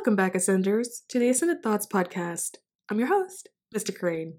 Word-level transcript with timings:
Welcome 0.00 0.16
back, 0.16 0.32
Ascenders, 0.32 1.06
to 1.10 1.18
the 1.18 1.28
Ascended 1.28 1.62
Thoughts 1.62 1.86
podcast. 1.86 2.56
I'm 2.90 2.98
your 2.98 3.08
host, 3.08 3.50
Mr. 3.76 3.94
Crane. 3.94 4.38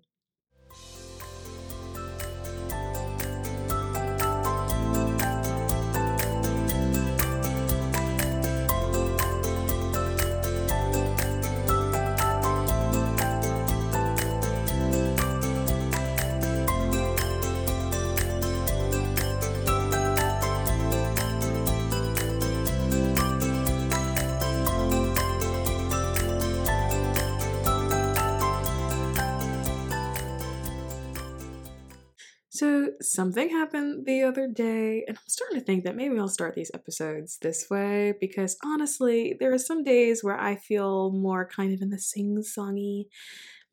So, 32.54 32.90
something 33.02 33.50
happened 33.50 34.06
the 34.06 34.24
other 34.24 34.46
day, 34.46 35.06
and 35.08 35.18
I'm 35.18 35.24
starting 35.28 35.58
to 35.58 35.66
think 35.66 35.86
that 35.86 35.96
maybe 35.96 36.20
I'll 36.20 36.28
start 36.28 36.54
these 36.54 36.70
episodes 36.74 37.38
this 37.42 37.70
way 37.70 38.14
because 38.20 38.58
honestly, 38.62 39.38
there 39.40 39.54
are 39.54 39.58
some 39.58 39.86
days 39.86 40.22
where 40.22 40.38
I 40.38 40.58
feel 40.58 41.12
more 41.14 41.48
kind 41.48 41.74
of 41.74 41.82
in 41.82 41.92
the 41.92 41.98
sing 41.98 42.44
songy 42.44 43.06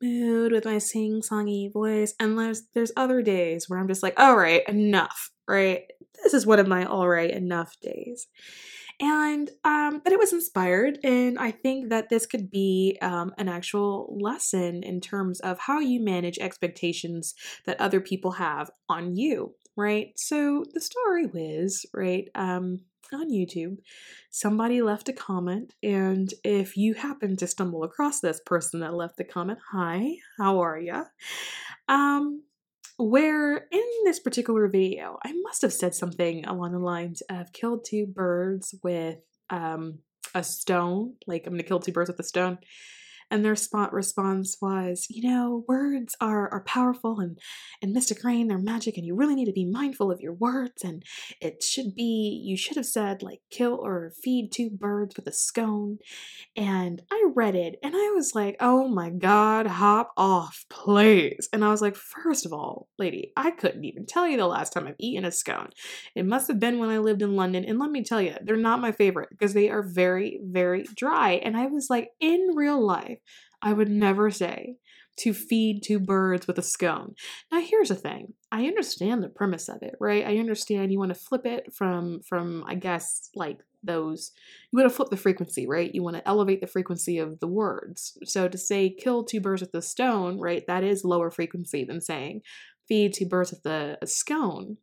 mood 0.03 0.53
with 0.53 0.65
my 0.65 0.79
sing 0.79 1.23
songy 1.23 1.73
voice, 1.73 2.15
and 2.21 2.39
there's 2.39 2.63
there's 2.75 2.93
other 2.97 3.23
days 3.23 3.69
where 3.69 3.81
I'm 3.81 3.89
just 3.89 4.03
like, 4.05 4.19
all 4.21 4.37
right, 4.37 4.63
enough, 4.69 5.31
right? 5.49 5.83
This 6.23 6.35
is 6.35 6.47
one 6.47 6.61
of 6.61 6.69
my 6.69 6.85
all 6.85 7.09
right 7.09 7.31
enough 7.31 7.75
days 7.83 8.29
and 9.01 9.51
um, 9.65 10.01
but 10.03 10.13
it 10.13 10.19
was 10.19 10.33
inspired 10.33 10.99
and 11.05 11.39
i 11.39 11.51
think 11.51 11.89
that 11.91 12.09
this 12.09 12.27
could 12.27 12.51
be 12.51 12.99
um, 13.03 13.33
an 13.39 13.49
actual 13.49 14.17
lesson 14.21 14.83
in 14.83 15.01
terms 15.01 15.41
of 15.41 15.59
how 15.59 15.79
you 15.79 16.01
manage 16.01 16.39
expectations 16.39 17.35
that 17.67 17.81
other 17.81 18.01
people 18.01 18.33
have 18.33 18.71
on 18.89 19.15
you 19.15 19.55
right? 19.79 20.09
So 20.17 20.65
the 20.75 20.81
story 20.81 21.27
was 21.27 21.87
right 21.95 22.29
um, 22.35 22.81
on 23.13 23.31
youtube 23.31 23.79
somebody 24.31 24.83
left 24.83 25.09
a 25.09 25.13
comment 25.15 25.73
and 25.83 26.35
if 26.45 26.77
you 26.77 26.93
happen 26.93 27.39
to 27.39 27.47
stumble 27.47 27.83
across 27.83 28.21
this 28.21 28.39
person 28.45 28.81
that 28.81 28.93
left 28.93 29.17
the 29.17 29.25
comment 29.25 29.59
hi 29.71 30.13
how 30.39 30.61
are 30.61 30.79
you 30.79 31.05
um 31.89 32.43
where 32.99 33.69
in 33.71 33.85
this 34.05 34.19
particular 34.19 34.69
video, 34.69 35.19
I 35.25 35.33
must 35.43 35.63
have 35.63 35.73
said 35.73 35.95
something 35.95 36.45
along 36.45 36.73
the 36.73 36.79
lines 36.81 37.23
of 37.31 37.53
killed 37.53 37.87
two 37.89 38.07
birds 38.07 38.75
with 38.83 39.19
um, 39.51 40.01
a 40.35 40.43
stone, 40.43 41.15
like 41.27 41.47
I'm 41.47 41.53
gonna 41.53 41.63
kill 41.63 41.81
two 41.81 41.93
birds 41.93 42.11
with 42.11 42.21
a 42.21 42.25
stone. 42.25 42.59
And 43.31 43.45
their 43.45 43.57
spot 43.57 43.93
response 43.93 44.57
was, 44.61 45.07
you 45.11 45.29
know, 45.31 45.65
words 45.69 46.17
are 46.21 46.51
are 46.53 46.63
powerful 46.65 47.21
and 47.21 47.39
and 47.83 47.95
Mr. 47.95 48.19
Crane, 48.19 48.49
they're 48.49 48.59
magic, 48.59 48.97
and 48.97 49.07
you 49.07 49.15
really 49.15 49.35
need 49.35 49.47
to 49.47 49.53
be 49.53 49.65
mindful 49.65 50.11
of 50.11 50.21
your 50.21 50.33
words. 50.33 50.83
And 50.83 51.03
it 51.41 51.63
should 51.63 51.95
be, 51.95 52.43
you 52.45 52.57
should 52.57 52.77
have 52.77 52.87
said 52.87 53.23
like 53.23 53.41
kill 53.51 53.75
or 53.75 54.13
feed 54.23 54.51
two 54.51 54.71
birds 54.71 55.17
with 55.17 55.27
a 55.27 55.33
scone. 55.33 55.99
And 56.57 57.03
I 57.11 57.31
read 57.35 57.55
it 57.55 57.77
and 57.83 57.95
I 57.95 58.13
was 58.15 58.35
like, 58.35 58.57
oh 58.61 58.89
my 58.89 59.11
god, 59.11 59.67
hop 59.67 60.13
off, 60.17 60.65
please. 60.69 61.49
And 61.53 61.65
I 61.65 61.69
was 61.69 61.83
like, 61.83 61.97
first 61.97 62.47
of 62.47 62.53
all, 62.53 62.89
lady, 62.99 63.33
I 63.37 63.51
couldn't 63.51 63.85
even 63.85 64.07
tell 64.07 64.27
you 64.27 64.37
the 64.37 64.47
last 64.47 64.73
time 64.73 64.87
I've 64.87 64.97
eaten 64.99 65.25
a 65.25 65.33
scone. 65.33 65.71
It 66.15 66.27
must 66.27 66.49
have 66.49 66.59
been 66.59 66.79
when 66.79 66.91
I 66.91 66.99
lived 66.99 67.23
in 67.23 67.37
London. 67.37 67.65
And 67.65 67.79
let 67.79 67.91
me 67.91 68.03
tell 68.03 68.21
you, 68.21 68.35
they're 68.43 68.57
not 68.57 68.81
my 68.81 68.93
favorite 68.93 69.31
because 69.31 69.55
they 69.55 69.71
are 69.71 69.83
very, 69.83 70.41
very 70.43 70.85
dry. 70.97 71.33
And 71.33 71.57
I 71.57 71.67
was 71.67 71.89
like, 71.91 72.11
in 72.21 72.55
real 72.55 72.85
life, 72.85 73.18
I 73.63 73.73
would 73.73 73.91
never 73.91 74.31
say 74.31 74.77
to 75.19 75.35
feed 75.35 75.83
two 75.83 75.99
birds 75.99 76.47
with 76.47 76.59
a 76.59 76.63
scone. 76.63 77.15
Now 77.51 77.61
here's 77.61 77.89
the 77.89 77.97
thing. 77.97 78.35
I 78.53 78.67
understand 78.67 79.23
the 79.23 79.29
premise 79.29 79.69
of 79.69 79.83
it, 79.83 79.95
right? 80.01 80.25
I 80.25 80.39
understand 80.39 80.93
you 80.93 80.99
want 80.99 81.13
to 81.13 81.21
flip 81.21 81.45
it 81.45 81.75
from 81.75 82.21
from 82.23 82.65
I 82.67 82.77
guess 82.77 83.31
like 83.35 83.59
those 83.83 84.33
you 84.73 84.79
want 84.79 84.91
to 84.91 84.95
flip 84.95 85.11
the 85.11 85.17
frequency, 85.17 85.67
right? 85.67 85.93
You 85.93 86.03
want 86.03 86.17
to 86.17 86.29
elevate 86.29 86.61
the 86.61 86.67
frequency 86.67 87.19
of 87.19 87.41
the 87.41 87.49
words. 87.49 88.17
So 88.25 88.49
to 88.49 88.59
say 88.59 88.91
kill 88.91 89.25
two 89.25 89.41
birds 89.41 89.61
with 89.61 89.75
a 89.75 89.83
stone, 89.83 90.39
right? 90.39 90.65
That 90.67 90.85
is 90.85 91.05
lower 91.05 91.31
frequency 91.31 91.85
than 91.85 92.01
saying 92.01 92.43
feed 92.87 93.15
two 93.15 93.27
birds 93.27 93.51
with 93.51 93.67
a, 93.67 93.99
a 94.01 94.07
scone. 94.07 94.77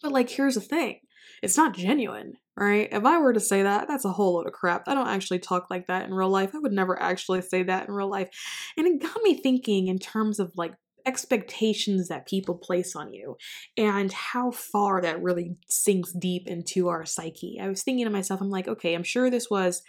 But 0.00 0.12
like 0.12 0.30
here's 0.30 0.54
the 0.54 0.60
thing. 0.60 1.00
It's 1.42 1.56
not 1.56 1.74
genuine, 1.74 2.34
right? 2.56 2.88
If 2.90 3.04
I 3.04 3.18
were 3.18 3.32
to 3.32 3.40
say 3.40 3.62
that, 3.62 3.88
that's 3.88 4.04
a 4.04 4.12
whole 4.12 4.34
load 4.34 4.46
of 4.46 4.52
crap. 4.52 4.88
I 4.88 4.94
don't 4.94 5.08
actually 5.08 5.40
talk 5.40 5.68
like 5.70 5.86
that 5.88 6.06
in 6.06 6.14
real 6.14 6.30
life. 6.30 6.54
I 6.54 6.58
would 6.58 6.72
never 6.72 7.00
actually 7.00 7.42
say 7.42 7.62
that 7.64 7.88
in 7.88 7.94
real 7.94 8.10
life. 8.10 8.30
And 8.76 8.86
it 8.86 9.02
got 9.02 9.22
me 9.22 9.34
thinking 9.40 9.88
in 9.88 9.98
terms 9.98 10.40
of 10.40 10.52
like 10.56 10.74
expectations 11.06 12.08
that 12.08 12.26
people 12.26 12.56
place 12.56 12.96
on 12.96 13.14
you 13.14 13.36
and 13.76 14.12
how 14.12 14.50
far 14.50 15.00
that 15.00 15.22
really 15.22 15.56
sinks 15.68 16.12
deep 16.12 16.48
into 16.48 16.88
our 16.88 17.06
psyche. 17.06 17.58
I 17.62 17.68
was 17.68 17.82
thinking 17.82 18.04
to 18.04 18.10
myself, 18.10 18.40
I'm 18.40 18.50
like, 18.50 18.66
okay, 18.66 18.94
I'm 18.94 19.04
sure 19.04 19.30
this 19.30 19.48
was 19.48 19.82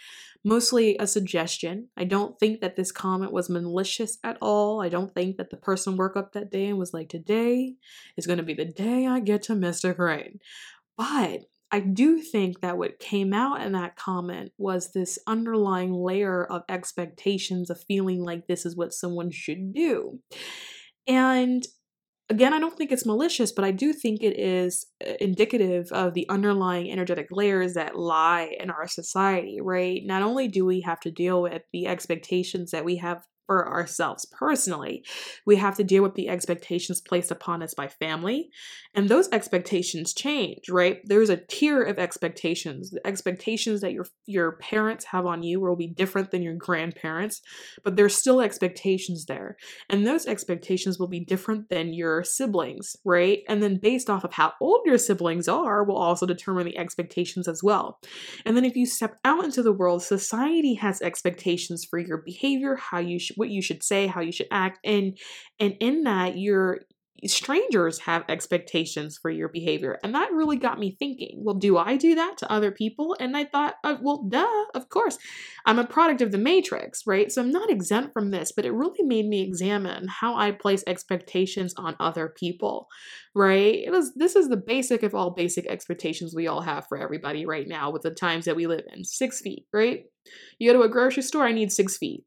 mostly 0.44 0.96
a 0.98 1.06
suggestion. 1.06 1.88
I 1.96 2.04
don't 2.04 2.38
think 2.38 2.60
that 2.60 2.76
this 2.76 2.92
comment 2.92 3.32
was 3.32 3.50
malicious 3.50 4.18
at 4.22 4.38
all. 4.40 4.80
I 4.80 4.88
don't 4.88 5.12
think 5.12 5.36
that 5.36 5.50
the 5.50 5.56
person 5.56 5.96
woke 5.96 6.16
up 6.16 6.32
that 6.32 6.52
day 6.52 6.66
and 6.66 6.78
was 6.78 6.94
like, 6.94 7.08
today 7.08 7.74
is 8.16 8.26
going 8.26 8.38
to 8.38 8.44
be 8.44 8.54
the 8.54 8.64
day 8.64 9.06
I 9.06 9.18
get 9.18 9.42
to 9.44 9.54
Mr. 9.54 9.96
Crane. 9.96 10.38
But 10.96 11.46
I 11.70 11.80
do 11.80 12.20
think 12.20 12.60
that 12.60 12.78
what 12.78 12.98
came 12.98 13.34
out 13.34 13.60
in 13.60 13.72
that 13.72 13.96
comment 13.96 14.52
was 14.56 14.92
this 14.92 15.18
underlying 15.26 15.92
layer 15.92 16.44
of 16.44 16.62
expectations 16.68 17.68
of 17.68 17.82
feeling 17.86 18.22
like 18.22 18.46
this 18.46 18.64
is 18.64 18.76
what 18.76 18.94
someone 18.94 19.30
should 19.30 19.74
do. 19.74 20.18
And 21.06 21.66
again, 22.30 22.52
I 22.52 22.58
don't 22.58 22.76
think 22.76 22.92
it's 22.92 23.06
malicious, 23.06 23.52
but 23.52 23.64
I 23.64 23.70
do 23.70 23.92
think 23.92 24.22
it 24.22 24.38
is 24.38 24.86
uh, 25.06 25.12
indicative 25.20 25.88
of 25.92 26.14
the 26.14 26.28
underlying 26.28 26.90
energetic 26.90 27.28
layers 27.30 27.74
that 27.74 27.98
lie 27.98 28.54
in 28.58 28.70
our 28.70 28.86
society, 28.86 29.58
right? 29.60 30.00
Not 30.04 30.22
only 30.22 30.48
do 30.48 30.64
we 30.64 30.82
have 30.82 31.00
to 31.00 31.10
deal 31.10 31.42
with 31.42 31.62
the 31.72 31.86
expectations 31.86 32.70
that 32.70 32.84
we 32.84 32.96
have 32.96 33.22
for 33.48 33.66
ourselves 33.66 34.26
personally. 34.26 35.02
We 35.46 35.56
have 35.56 35.74
to 35.78 35.84
deal 35.84 36.02
with 36.02 36.14
the 36.14 36.28
expectations 36.28 37.00
placed 37.00 37.30
upon 37.30 37.62
us 37.62 37.72
by 37.72 37.88
family, 37.88 38.50
and 38.94 39.08
those 39.08 39.26
expectations 39.32 40.12
change, 40.12 40.68
right? 40.68 41.00
There's 41.04 41.30
a 41.30 41.38
tier 41.38 41.82
of 41.82 41.98
expectations. 41.98 42.90
The 42.90 43.04
expectations 43.06 43.80
that 43.80 43.92
your 43.92 44.04
your 44.26 44.52
parents 44.58 45.06
have 45.06 45.24
on 45.24 45.42
you 45.42 45.60
will 45.60 45.76
be 45.76 45.86
different 45.86 46.30
than 46.30 46.42
your 46.42 46.56
grandparents, 46.56 47.40
but 47.82 47.96
there's 47.96 48.14
still 48.14 48.42
expectations 48.42 49.24
there. 49.24 49.56
And 49.88 50.06
those 50.06 50.26
expectations 50.26 50.98
will 50.98 51.08
be 51.08 51.24
different 51.24 51.70
than 51.70 51.94
your 51.94 52.24
siblings, 52.24 52.96
right? 53.02 53.40
And 53.48 53.62
then 53.62 53.78
based 53.80 54.10
off 54.10 54.24
of 54.24 54.34
how 54.34 54.52
old 54.60 54.82
your 54.84 54.98
siblings 54.98 55.48
are 55.48 55.84
will 55.84 55.96
also 55.96 56.26
determine 56.26 56.66
the 56.66 56.76
expectations 56.76 57.48
as 57.48 57.62
well. 57.62 57.98
And 58.44 58.54
then 58.54 58.66
if 58.66 58.76
you 58.76 58.84
step 58.84 59.16
out 59.24 59.42
into 59.42 59.62
the 59.62 59.72
world, 59.72 60.02
society 60.02 60.74
has 60.74 61.00
expectations 61.00 61.86
for 61.88 61.98
your 61.98 62.18
behavior, 62.18 62.76
how 62.76 62.98
you 62.98 63.18
should 63.18 63.37
what 63.38 63.50
you 63.50 63.62
should 63.62 63.82
say, 63.82 64.06
how 64.06 64.20
you 64.20 64.32
should 64.32 64.48
act, 64.50 64.78
and 64.84 65.18
and 65.58 65.76
in 65.80 66.04
that 66.04 66.36
you're 66.36 66.80
strangers 67.26 67.98
have 68.00 68.24
expectations 68.28 69.18
for 69.20 69.30
your 69.30 69.48
behavior. 69.48 69.98
And 70.02 70.14
that 70.14 70.32
really 70.32 70.56
got 70.56 70.78
me 70.78 70.96
thinking, 70.98 71.40
well, 71.42 71.54
do 71.54 71.76
I 71.76 71.96
do 71.96 72.14
that 72.14 72.38
to 72.38 72.52
other 72.52 72.70
people? 72.70 73.16
And 73.18 73.36
I 73.36 73.44
thought, 73.44 73.74
uh, 73.82 73.96
well, 74.00 74.24
duh, 74.28 74.46
of 74.74 74.88
course. 74.88 75.18
I'm 75.66 75.78
a 75.78 75.86
product 75.86 76.22
of 76.22 76.30
the 76.30 76.38
matrix, 76.38 77.02
right? 77.06 77.30
So 77.32 77.42
I'm 77.42 77.50
not 77.50 77.70
exempt 77.70 78.12
from 78.12 78.30
this, 78.30 78.52
but 78.52 78.64
it 78.64 78.72
really 78.72 79.02
made 79.02 79.26
me 79.26 79.42
examine 79.42 80.06
how 80.08 80.36
I 80.36 80.52
place 80.52 80.84
expectations 80.86 81.74
on 81.76 81.96
other 81.98 82.28
people, 82.28 82.86
right? 83.34 83.74
It 83.74 83.90
was 83.90 84.14
this 84.14 84.36
is 84.36 84.48
the 84.48 84.56
basic 84.56 85.02
of 85.02 85.14
all 85.14 85.30
basic 85.30 85.66
expectations 85.66 86.34
we 86.34 86.46
all 86.46 86.60
have 86.60 86.86
for 86.86 86.98
everybody 86.98 87.46
right 87.46 87.66
now 87.66 87.90
with 87.90 88.02
the 88.02 88.10
times 88.10 88.44
that 88.44 88.56
we 88.56 88.66
live 88.66 88.84
in. 88.94 89.04
Six 89.04 89.40
feet, 89.40 89.66
right? 89.72 90.04
You 90.58 90.70
go 90.70 90.78
to 90.78 90.84
a 90.84 90.90
grocery 90.90 91.22
store, 91.22 91.44
I 91.44 91.52
need 91.52 91.72
six 91.72 91.96
feet 91.96 92.24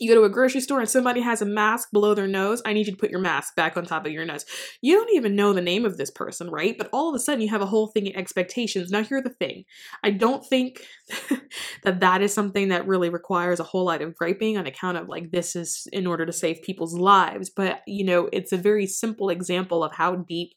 you 0.00 0.08
go 0.08 0.20
to 0.20 0.24
a 0.24 0.30
grocery 0.30 0.60
store 0.60 0.80
and 0.80 0.88
somebody 0.88 1.20
has 1.20 1.40
a 1.42 1.46
mask 1.46 1.90
below 1.92 2.14
their 2.14 2.26
nose, 2.26 2.60
I 2.64 2.72
need 2.72 2.86
you 2.86 2.92
to 2.92 2.98
put 2.98 3.10
your 3.10 3.20
mask 3.20 3.54
back 3.54 3.76
on 3.76 3.84
top 3.84 4.06
of 4.06 4.12
your 4.12 4.24
nose. 4.24 4.44
You 4.80 4.96
don't 4.96 5.14
even 5.14 5.36
know 5.36 5.52
the 5.52 5.60
name 5.60 5.84
of 5.84 5.96
this 5.96 6.10
person, 6.10 6.50
right? 6.50 6.76
But 6.76 6.88
all 6.92 7.08
of 7.08 7.14
a 7.14 7.18
sudden 7.18 7.40
you 7.40 7.48
have 7.50 7.62
a 7.62 7.66
whole 7.66 7.88
thing 7.88 8.08
of 8.08 8.14
expectations. 8.14 8.90
Now, 8.90 9.02
here's 9.02 9.22
the 9.22 9.30
thing 9.30 9.64
I 10.02 10.10
don't 10.10 10.44
think 10.44 10.84
that 11.82 12.00
that 12.00 12.22
is 12.22 12.34
something 12.34 12.68
that 12.68 12.86
really 12.86 13.08
requires 13.08 13.60
a 13.60 13.64
whole 13.64 13.86
lot 13.86 14.02
of 14.02 14.14
griping 14.14 14.58
on 14.58 14.66
account 14.66 14.98
of 14.98 15.08
like 15.08 15.30
this 15.30 15.54
is 15.54 15.86
in 15.92 16.06
order 16.06 16.26
to 16.26 16.32
save 16.32 16.62
people's 16.62 16.94
lives. 16.94 17.50
But, 17.50 17.82
you 17.86 18.04
know, 18.04 18.28
it's 18.32 18.52
a 18.52 18.56
very 18.56 18.86
simple 18.86 19.30
example 19.30 19.84
of 19.84 19.92
how 19.92 20.16
deep 20.16 20.54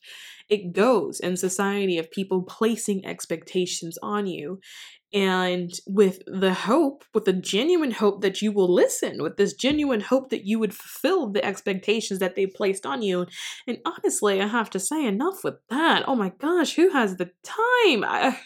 it 0.50 0.74
goes 0.74 1.20
in 1.20 1.36
society 1.36 1.98
of 1.98 2.10
people 2.12 2.42
placing 2.42 3.06
expectations 3.06 3.98
on 4.02 4.28
you 4.28 4.60
and 5.14 5.72
with 5.88 6.22
the 6.28 6.54
hope, 6.54 7.06
with 7.14 7.24
the 7.24 7.34
genuine 7.34 7.92
hope 7.92 8.22
that 8.22 8.42
you 8.42 8.52
will 8.52 8.72
listen, 8.72 9.24
with 9.24 9.38
this 9.38 9.54
genuine 9.54 10.02
hope 10.02 10.30
that 10.32 10.46
you 10.46 10.60
would 10.60 10.74
fulfill 10.74 11.32
the 11.32 11.44
expectations 11.46 12.20
that 12.20 12.36
they 12.36 12.46
placed 12.46 12.86
on 12.86 13.02
you. 13.02 13.26
And 13.66 13.78
honestly, 13.86 14.42
I 14.42 14.48
have 14.48 14.70
to 14.72 14.80
say, 14.80 15.06
enough 15.06 15.46
with 15.46 15.56
that. 15.70 16.04
Oh 16.08 16.16
my 16.16 16.34
gosh, 16.38 16.76
who 16.76 16.90
has 16.90 17.16
the 17.16 17.32
time? 17.44 18.04
I, 18.04 18.38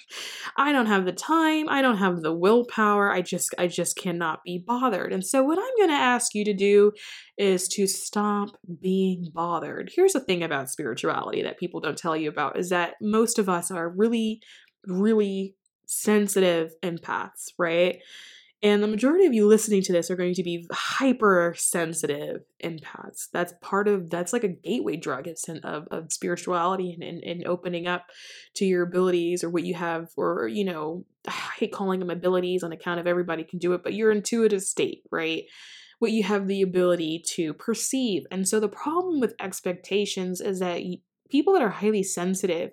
I 0.55 0.71
don't 0.71 0.85
have 0.85 1.05
the 1.05 1.11
time. 1.11 1.67
I 1.67 1.81
don't 1.81 1.97
have 1.97 2.21
the 2.21 2.33
willpower. 2.33 3.11
I 3.11 3.23
just, 3.23 3.55
I 3.57 3.65
just 3.65 3.97
cannot 3.97 4.43
be 4.45 4.63
bothered. 4.65 5.13
And 5.13 5.25
so, 5.25 5.41
what 5.43 5.57
I'm 5.57 5.77
going 5.77 5.89
to 5.89 6.03
ask 6.03 6.35
you 6.35 6.45
to 6.45 6.53
do 6.53 6.91
is 7.39 7.67
to 7.69 7.87
stop 7.87 8.49
being 8.79 9.31
bothered. 9.33 9.91
Here's 9.95 10.13
the 10.13 10.19
thing 10.19 10.43
about 10.43 10.69
spirituality 10.69 11.41
that 11.41 11.57
people 11.57 11.79
don't 11.79 11.97
tell 11.97 12.15
you 12.15 12.29
about 12.29 12.59
is 12.59 12.69
that 12.69 12.93
most 13.01 13.39
of 13.39 13.49
us 13.49 13.71
are 13.71 13.89
really, 13.89 14.41
really 14.85 15.55
sensitive 15.85 16.73
empaths, 16.83 17.51
right? 17.57 17.99
And 18.63 18.83
the 18.83 18.87
majority 18.87 19.25
of 19.25 19.33
you 19.33 19.47
listening 19.47 19.81
to 19.83 19.91
this 19.91 20.11
are 20.11 20.15
going 20.15 20.35
to 20.35 20.43
be 20.43 20.67
hypersensitive 20.71 22.41
empaths. 22.63 23.27
That's 23.33 23.53
part 23.59 23.87
of 23.87 24.11
that's 24.11 24.33
like 24.33 24.43
a 24.43 24.49
gateway 24.49 24.97
drug 24.97 25.27
of, 25.63 25.87
of 25.89 26.13
spirituality 26.13 26.93
and, 26.93 27.01
and, 27.01 27.23
and 27.23 27.47
opening 27.47 27.87
up 27.87 28.05
to 28.55 28.65
your 28.65 28.83
abilities 28.83 29.43
or 29.43 29.49
what 29.49 29.63
you 29.63 29.73
have, 29.73 30.09
or 30.15 30.47
you 30.47 30.63
know, 30.63 31.05
I 31.27 31.31
hate 31.57 31.73
calling 31.73 31.99
them 31.99 32.11
abilities 32.11 32.61
on 32.61 32.71
account 32.71 32.99
of 32.99 33.07
everybody 33.07 33.43
can 33.43 33.57
do 33.57 33.73
it, 33.73 33.81
but 33.83 33.95
your 33.95 34.11
intuitive 34.11 34.61
state, 34.61 35.03
right? 35.11 35.45
What 35.97 36.11
you 36.11 36.21
have 36.23 36.47
the 36.47 36.61
ability 36.61 37.23
to 37.29 37.53
perceive. 37.55 38.23
And 38.29 38.47
so 38.47 38.59
the 38.59 38.69
problem 38.69 39.19
with 39.19 39.33
expectations 39.39 40.39
is 40.39 40.59
that 40.59 40.81
people 41.31 41.53
that 41.53 41.61
are 41.63 41.69
highly 41.69 42.03
sensitive 42.03 42.71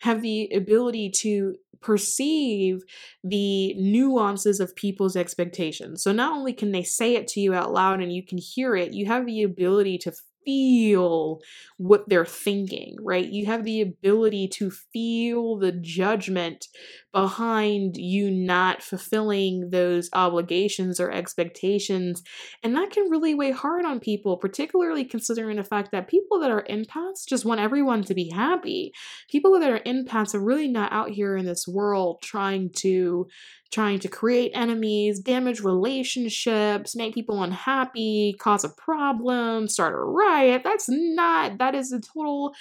have 0.00 0.20
the 0.20 0.50
ability 0.54 1.10
to 1.10 1.54
perceive 1.80 2.82
the 3.24 3.74
nuances 3.74 4.60
of 4.60 4.76
people's 4.76 5.16
expectations. 5.16 6.02
So 6.02 6.12
not 6.12 6.32
only 6.32 6.52
can 6.52 6.72
they 6.72 6.82
say 6.82 7.14
it 7.16 7.28
to 7.28 7.40
you 7.40 7.54
out 7.54 7.72
loud 7.72 8.00
and 8.00 8.12
you 8.12 8.24
can 8.24 8.38
hear 8.38 8.76
it, 8.76 8.92
you 8.92 9.06
have 9.06 9.26
the 9.26 9.42
ability 9.42 9.98
to 9.98 10.12
feel 10.44 11.40
what 11.76 12.08
they're 12.08 12.24
thinking, 12.24 12.96
right? 13.00 13.26
You 13.26 13.46
have 13.46 13.64
the 13.64 13.80
ability 13.80 14.48
to 14.48 14.70
feel 14.70 15.58
the 15.58 15.72
judgment 15.72 16.66
behind 17.12 17.96
you 17.96 18.30
not 18.30 18.82
fulfilling 18.82 19.70
those 19.70 20.08
obligations 20.12 21.00
or 21.00 21.10
expectations. 21.10 22.22
And 22.62 22.76
that 22.76 22.90
can 22.90 23.10
really 23.10 23.34
weigh 23.34 23.50
hard 23.50 23.84
on 23.84 24.00
people, 24.00 24.36
particularly 24.36 25.04
considering 25.04 25.56
the 25.56 25.64
fact 25.64 25.90
that 25.92 26.08
people 26.08 26.38
that 26.40 26.50
are 26.50 26.64
empaths 26.70 27.26
just 27.26 27.44
want 27.44 27.60
everyone 27.60 28.04
to 28.04 28.14
be 28.14 28.30
happy. 28.30 28.92
People 29.28 29.58
that 29.58 29.70
are 29.70 29.80
empaths 29.80 30.34
are 30.34 30.44
really 30.44 30.68
not 30.68 30.92
out 30.92 31.10
here 31.10 31.36
in 31.36 31.46
this 31.46 31.66
world 31.66 32.22
trying 32.22 32.70
to 32.76 33.26
trying 33.70 34.00
to 34.00 34.08
create 34.08 34.50
enemies, 34.52 35.20
damage 35.20 35.60
relationships, 35.60 36.96
make 36.96 37.14
people 37.14 37.42
unhappy, 37.42 38.34
cause 38.40 38.64
a 38.64 38.68
problem, 38.68 39.68
start 39.68 39.94
a 39.94 39.98
riot. 39.98 40.62
That's 40.64 40.86
not, 40.88 41.58
that 41.58 41.76
is 41.76 41.90
the 41.90 42.00
total 42.00 42.52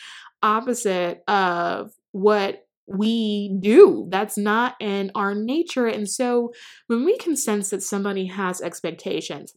opposite 0.43 1.23
of 1.27 1.91
what 2.11 2.67
we 2.89 3.57
do. 3.59 4.07
That's 4.09 4.37
not 4.37 4.75
in 4.79 5.11
our 5.15 5.35
nature. 5.35 5.85
And 5.85 6.09
so 6.09 6.51
when 6.87 7.05
we 7.05 7.17
can 7.17 7.35
sense 7.35 7.69
that 7.69 7.83
somebody 7.83 8.27
has 8.27 8.61
expectations, 8.61 9.53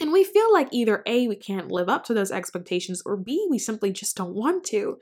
and 0.00 0.10
we 0.10 0.24
feel 0.24 0.52
like 0.52 0.68
either 0.72 1.04
A, 1.06 1.28
we 1.28 1.36
can't 1.36 1.70
live 1.70 1.88
up 1.88 2.04
to 2.06 2.14
those 2.14 2.32
expectations, 2.32 3.00
or 3.06 3.16
B, 3.16 3.46
we 3.48 3.58
simply 3.60 3.92
just 3.92 4.16
don't 4.16 4.34
want 4.34 4.64
to, 4.64 4.98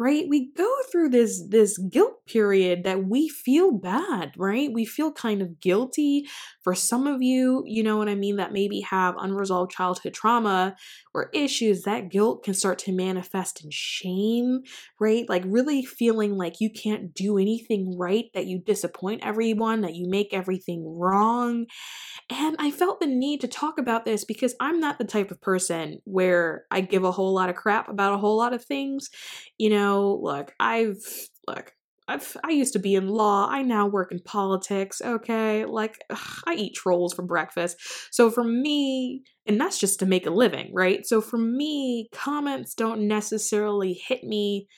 right? 0.00 0.24
We 0.28 0.50
go 0.56 0.68
through 0.90 1.10
this 1.10 1.44
this 1.48 1.78
guilt 1.78 2.26
period 2.26 2.82
that 2.82 3.04
we 3.04 3.28
feel 3.28 3.70
bad, 3.70 4.32
right? 4.36 4.70
We 4.72 4.84
feel 4.84 5.12
kind 5.12 5.42
of 5.42 5.60
guilty. 5.60 6.26
For 6.62 6.74
some 6.74 7.06
of 7.06 7.22
you, 7.22 7.62
you 7.66 7.84
know 7.84 7.96
what 7.96 8.08
I 8.08 8.16
mean, 8.16 8.36
that 8.36 8.52
maybe 8.52 8.80
have 8.80 9.14
unresolved 9.16 9.70
childhood 9.70 10.14
trauma 10.14 10.74
or 11.14 11.30
issues, 11.32 11.82
that 11.82 12.10
guilt 12.10 12.44
can 12.44 12.54
start 12.54 12.78
to 12.78 12.92
manifest 12.92 13.64
in 13.64 13.70
shame, 13.70 14.60
right? 14.98 15.28
Like 15.28 15.42
really 15.46 15.84
feeling 15.84 16.36
like 16.36 16.60
you 16.60 16.70
can't 16.70 17.14
do 17.14 17.38
anything 17.38 17.96
right, 17.98 18.26
that 18.34 18.46
you 18.46 18.58
disappoint 18.58 19.24
everyone, 19.24 19.82
that 19.82 19.94
you 19.94 20.08
make 20.08 20.32
everything 20.32 20.84
wrong. 20.98 21.66
And 22.30 22.56
I 22.58 22.70
felt 22.70 23.00
the 23.00 23.06
need 23.06 23.40
to 23.42 23.48
talk 23.48 23.78
about 23.78 24.04
this 24.04 24.24
because 24.24 24.54
I'm 24.60 24.80
not 24.80 24.98
the 24.98 25.04
type 25.04 25.30
of 25.30 25.40
person 25.40 26.00
where 26.04 26.64
I 26.70 26.80
give 26.80 27.04
a 27.04 27.12
whole 27.12 27.34
lot 27.34 27.50
of 27.50 27.56
crap 27.56 27.88
about 27.88 28.14
a 28.14 28.18
whole 28.18 28.38
lot 28.38 28.54
of 28.54 28.64
things. 28.64 29.10
You 29.58 29.70
know, 29.70 30.18
look, 30.22 30.54
I've, 30.58 30.96
look, 31.46 31.74
I've, 32.08 32.36
I 32.44 32.50
used 32.50 32.72
to 32.72 32.78
be 32.78 32.94
in 32.94 33.08
law. 33.08 33.48
I 33.48 33.62
now 33.62 33.86
work 33.86 34.12
in 34.12 34.20
politics. 34.20 35.00
Okay. 35.00 35.64
Like, 35.64 35.98
ugh, 36.10 36.42
I 36.46 36.54
eat 36.54 36.74
trolls 36.74 37.14
for 37.14 37.22
breakfast. 37.22 37.76
So 38.10 38.30
for 38.30 38.44
me, 38.44 39.22
and 39.46 39.60
that's 39.60 39.78
just 39.78 40.00
to 40.00 40.06
make 40.06 40.26
a 40.26 40.30
living, 40.30 40.70
right? 40.74 41.06
So 41.06 41.20
for 41.20 41.38
me, 41.38 42.08
comments 42.12 42.74
don't 42.74 43.06
necessarily 43.06 43.94
hit 43.94 44.24
me 44.24 44.68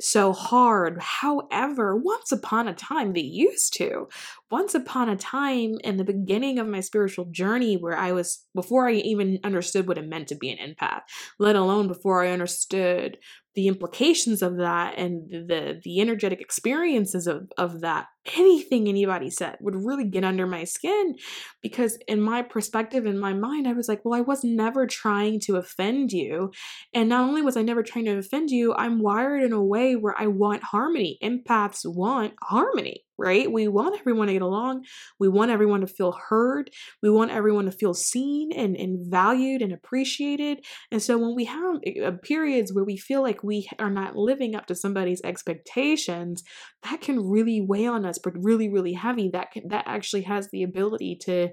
so 0.00 0.32
hard. 0.32 0.98
However, 1.00 1.96
once 1.96 2.32
upon 2.32 2.68
a 2.68 2.74
time, 2.74 3.12
they 3.12 3.20
used 3.20 3.74
to. 3.74 4.08
Once 4.50 4.74
upon 4.74 5.08
a 5.08 5.16
time 5.16 5.74
in 5.84 5.96
the 5.96 6.04
beginning 6.04 6.58
of 6.58 6.66
my 6.66 6.80
spiritual 6.80 7.26
journey, 7.26 7.76
where 7.76 7.96
I 7.96 8.12
was, 8.12 8.44
before 8.54 8.88
I 8.88 8.94
even 8.94 9.38
understood 9.44 9.86
what 9.86 9.98
it 9.98 10.08
meant 10.08 10.28
to 10.28 10.34
be 10.34 10.50
an 10.50 10.58
empath, 10.58 11.02
let 11.38 11.56
alone 11.56 11.88
before 11.88 12.24
I 12.24 12.30
understood 12.30 13.18
the 13.54 13.66
implications 13.66 14.42
of 14.42 14.58
that 14.58 14.96
and 14.96 15.28
the 15.28 15.80
the 15.82 16.00
energetic 16.00 16.40
experiences 16.40 17.26
of, 17.26 17.50
of 17.58 17.80
that 17.80 18.06
anything 18.36 18.88
anybody 18.88 19.28
said 19.28 19.56
would 19.60 19.74
really 19.74 20.04
get 20.04 20.24
under 20.24 20.46
my 20.46 20.62
skin 20.62 21.16
because 21.60 21.98
in 22.06 22.20
my 22.20 22.42
perspective 22.42 23.06
in 23.06 23.18
my 23.18 23.32
mind 23.32 23.66
i 23.66 23.72
was 23.72 23.88
like 23.88 24.04
well 24.04 24.16
i 24.16 24.20
was 24.20 24.44
never 24.44 24.86
trying 24.86 25.40
to 25.40 25.56
offend 25.56 26.12
you. 26.12 26.50
And 26.94 27.08
not 27.08 27.28
only 27.28 27.42
was 27.42 27.56
i 27.56 27.62
never 27.62 27.82
trying 27.82 28.04
to 28.04 28.18
offend 28.18 28.50
you 28.50 28.72
i'm 28.74 29.02
wired 29.02 29.42
in 29.42 29.52
a 29.52 29.62
way 29.62 29.96
where 29.96 30.14
i 30.18 30.26
want 30.26 30.62
harmony. 30.62 31.18
Empaths 31.22 31.80
want 31.84 32.34
harmony 32.42 33.04
right? 33.20 33.50
We 33.52 33.68
want 33.68 33.98
everyone 34.00 34.28
to 34.28 34.32
get 34.32 34.42
along. 34.42 34.84
We 35.18 35.28
want 35.28 35.50
everyone 35.50 35.82
to 35.82 35.86
feel 35.86 36.16
heard. 36.28 36.70
We 37.02 37.10
want 37.10 37.30
everyone 37.30 37.66
to 37.66 37.72
feel 37.72 37.92
seen 37.92 38.50
and, 38.52 38.74
and 38.76 39.10
valued 39.10 39.60
and 39.60 39.72
appreciated. 39.72 40.64
And 40.90 41.02
so 41.02 41.18
when 41.18 41.36
we 41.36 41.44
have 41.44 41.76
uh, 42.02 42.12
periods 42.22 42.72
where 42.72 42.84
we 42.84 42.96
feel 42.96 43.22
like 43.22 43.44
we 43.44 43.68
are 43.78 43.90
not 43.90 44.16
living 44.16 44.54
up 44.54 44.66
to 44.66 44.74
somebody's 44.74 45.20
expectations, 45.22 46.42
that 46.82 47.02
can 47.02 47.20
really 47.28 47.60
weigh 47.60 47.86
on 47.86 48.06
us, 48.06 48.18
but 48.18 48.32
really, 48.36 48.70
really 48.70 48.94
heavy. 48.94 49.28
That 49.30 49.52
can, 49.52 49.68
that 49.68 49.84
actually 49.86 50.22
has 50.22 50.48
the 50.50 50.62
ability 50.62 51.18
to 51.22 51.50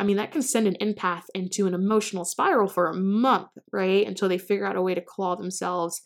I 0.00 0.04
mean, 0.04 0.18
that 0.18 0.30
can 0.30 0.42
send 0.42 0.68
an 0.68 0.76
empath 0.80 1.24
into 1.34 1.66
an 1.66 1.74
emotional 1.74 2.24
spiral 2.24 2.68
for 2.68 2.86
a 2.86 2.94
month, 2.94 3.48
right? 3.72 4.06
Until 4.06 4.28
they 4.28 4.38
figure 4.38 4.64
out 4.64 4.76
a 4.76 4.82
way 4.82 4.94
to 4.94 5.00
claw 5.00 5.34
themselves 5.34 6.02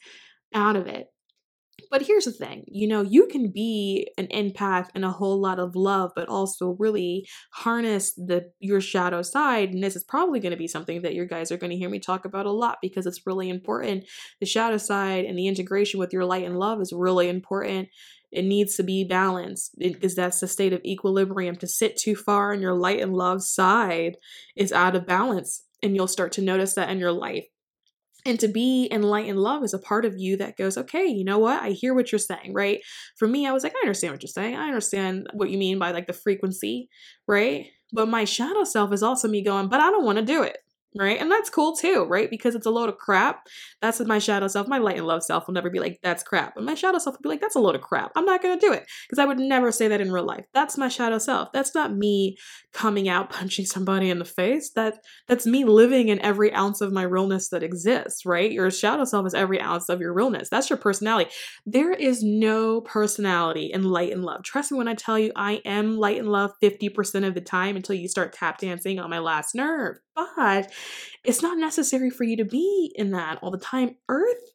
out 0.55 0.77
of 0.77 0.87
it. 0.87 1.12
But 1.91 2.03
here's 2.03 2.25
the 2.25 2.33
thing, 2.33 2.65
you 2.67 2.87
know, 2.87 3.03
you 3.03 3.27
can 3.27 3.51
be 3.51 4.09
an 4.19 4.29
empath 4.29 4.89
and 4.95 5.05
a 5.05 5.11
whole 5.11 5.41
lot 5.41 5.59
of 5.59 5.77
love, 5.77 6.13
but 6.15 6.29
also 6.29 6.77
really 6.79 7.27
harness 7.53 8.13
the 8.15 8.51
your 8.61 8.81
shadow 8.81 9.23
side. 9.23 9.71
And 9.71 9.83
this 9.83 9.97
is 9.97 10.05
probably 10.05 10.41
going 10.41 10.53
to 10.53 10.59
be 10.59 10.69
something 10.69 11.03
that 11.03 11.15
your 11.15 11.27
guys 11.27 11.53
are 11.53 11.57
going 11.57 11.71
to 11.71 11.77
hear 11.77 11.91
me 11.91 11.99
talk 11.99 12.25
about 12.25 12.47
a 12.47 12.51
lot 12.51 12.79
because 12.81 13.07
it's 13.07 13.27
really 13.27 13.49
important. 13.49 14.05
The 14.41 14.47
shadow 14.47 14.77
side 14.77 15.25
and 15.25 15.39
the 15.39 15.49
integration 15.49 16.01
with 16.01 16.13
your 16.13 16.25
light 16.25 16.45
and 16.45 16.59
love 16.59 16.81
is 16.81 16.93
really 16.93 17.29
important. 17.29 17.89
It 18.31 18.45
needs 18.45 18.77
to 18.77 18.83
be 18.83 19.05
balanced 19.05 19.75
because 19.79 20.15
that's 20.15 20.41
the 20.41 20.49
state 20.49 20.73
of 20.73 20.81
equilibrium. 20.85 21.57
To 21.57 21.67
sit 21.67 21.99
too 21.99 22.17
far 22.17 22.53
on 22.53 22.63
your 22.63 22.75
light 22.75 23.01
and 23.01 23.13
love 23.13 23.43
side 23.43 24.17
is 24.57 24.73
out 24.73 24.97
of 24.97 25.07
balance. 25.07 25.65
And 25.83 25.95
you'll 25.95 26.09
start 26.09 26.33
to 26.33 26.43
notice 26.43 26.75
that 26.75 26.89
in 26.89 26.99
your 26.99 27.13
life 27.13 27.45
and 28.25 28.39
to 28.41 28.49
be 28.49 28.85
in 28.85 29.03
light 29.03 29.29
and 29.29 29.39
love 29.39 29.65
is 29.65 29.75
a 29.75 29.79
part 29.79 30.05
of 30.05 30.17
you 30.17 30.37
that 30.37 30.57
goes, 30.57 30.77
okay, 30.79 31.07
you 31.07 31.25
know 31.25 31.39
what? 31.39 31.63
I 31.63 31.71
hear 31.71 31.95
what 31.95 32.13
you're 32.13 32.19
saying, 32.19 32.55
right? 32.55 32.81
For 33.17 33.27
me, 33.27 33.47
I 33.47 33.53
was 33.53 33.65
like, 33.65 33.75
I 33.75 33.81
understand 33.81 34.13
what 34.13 34.23
you're 34.23 34.29
saying. 34.29 34.57
I 34.57 34.69
understand 34.69 35.29
what 35.33 35.51
you 35.51 35.59
mean 35.59 35.79
by 35.79 35.91
like 35.91 36.07
the 36.07 36.13
frequency, 36.13 36.89
right? 37.27 37.67
But 37.93 38.09
my 38.09 38.25
shadow 38.25 38.65
self 38.65 38.93
is 38.93 39.03
also 39.03 39.29
me 39.29 39.43
going, 39.43 39.69
but 39.69 39.81
I 39.81 39.91
don't 39.91 40.05
want 40.05 40.19
to 40.19 40.25
do 40.25 40.43
it 40.43 40.59
right? 40.99 41.21
And 41.21 41.31
that's 41.31 41.51
cool 41.51 41.75
too, 41.75 42.05
right? 42.05 42.29
Because 42.29 42.55
it's 42.55 42.67
a 42.67 42.71
load 42.71 42.89
of 42.89 42.99
crap. 42.99 43.47
That's 43.81 44.01
my 44.01 44.19
shadow 44.19 44.49
self. 44.49 44.69
My 44.69 44.79
light 44.79 44.99
and 44.99 45.07
love 45.07 45.23
self 45.23 45.47
will 45.47 45.55
never 45.55 45.71
be 45.71 45.81
like, 45.81 45.99
that's 46.03 46.23
crap. 46.23 46.57
And 46.57 46.67
my 46.67 46.75
shadow 46.75 46.99
self 46.99 47.17
will 47.17 47.23
be 47.23 47.29
like, 47.29 47.41
that's 47.41 47.57
a 47.57 47.61
load 47.61 47.75
of 47.75 47.81
crap. 47.81 48.13
I'm 48.15 48.25
not 48.25 48.43
going 48.43 48.59
to 48.59 48.67
do 48.67 48.73
it 48.73 48.87
because 49.09 49.19
I 49.19 49.25
would 49.25 49.39
never 49.39 49.73
say 49.73 49.89
that 49.89 50.01
in 50.01 50.13
real 50.13 50.27
life. 50.27 50.45
That's 50.55 50.77
my 50.77 50.89
shadow 50.89 51.19
self. 51.19 51.51
That's 51.53 51.75
not 51.75 51.95
me 51.95 52.37
coming 52.73 53.09
out 53.09 53.31
punching 53.33 53.67
somebody 53.67 54.11
in 54.11 54.19
the 54.19 54.25
face. 54.25 54.71
That 54.71 54.99
that's 55.29 55.47
me 55.47 55.65
living 55.65 56.09
in 56.09 56.19
every 56.21 56.53
ounce 56.53 56.81
of 56.81 56.93
my 56.93 57.03
realness 57.03 57.49
that 57.49 57.63
exists, 57.63 58.27
right? 58.27 58.51
Your 58.51 58.71
shadow 58.71 59.05
self 59.05 59.27
is 59.27 59.35
every 59.35 59.61
ounce 59.61 59.89
of 59.89 60.01
your 60.01 60.13
realness. 60.13 60.49
That's 60.49 60.71
your 60.71 60.79
personality. 60.79 61.31
There 61.67 61.93
is 61.93 62.23
no 62.23 62.81
personality 62.83 63.71
in 63.73 63.85
light 63.85 64.13
and 64.13 64.25
love. 64.25 64.43
Trust 64.43 64.73
me 64.73 64.79
when 64.79 64.89
I 64.89 64.95
tell 64.95 65.19
you 65.19 65.33
I 65.37 65.61
am 65.65 65.97
light 65.97 66.19
and 66.19 66.29
love 66.29 66.53
50% 66.63 67.27
of 67.27 67.35
the 67.35 67.41
time 67.41 67.77
until 67.77 67.97
you 67.97 68.09
start 68.09 68.33
tap 68.33 68.59
dancing 68.59 68.99
on 68.99 69.11
my 69.11 69.19
last 69.19 69.55
nerve. 69.55 69.99
But 70.15 70.71
it's 71.25 71.43
not 71.43 71.59
necessary 71.59 72.11
for 72.11 72.25
you 72.25 72.37
to 72.37 72.45
be 72.45 72.93
in 72.95 73.11
that 73.13 73.39
all 73.43 73.51
the 73.51 73.59
time. 73.59 73.97
Earth 74.09 74.51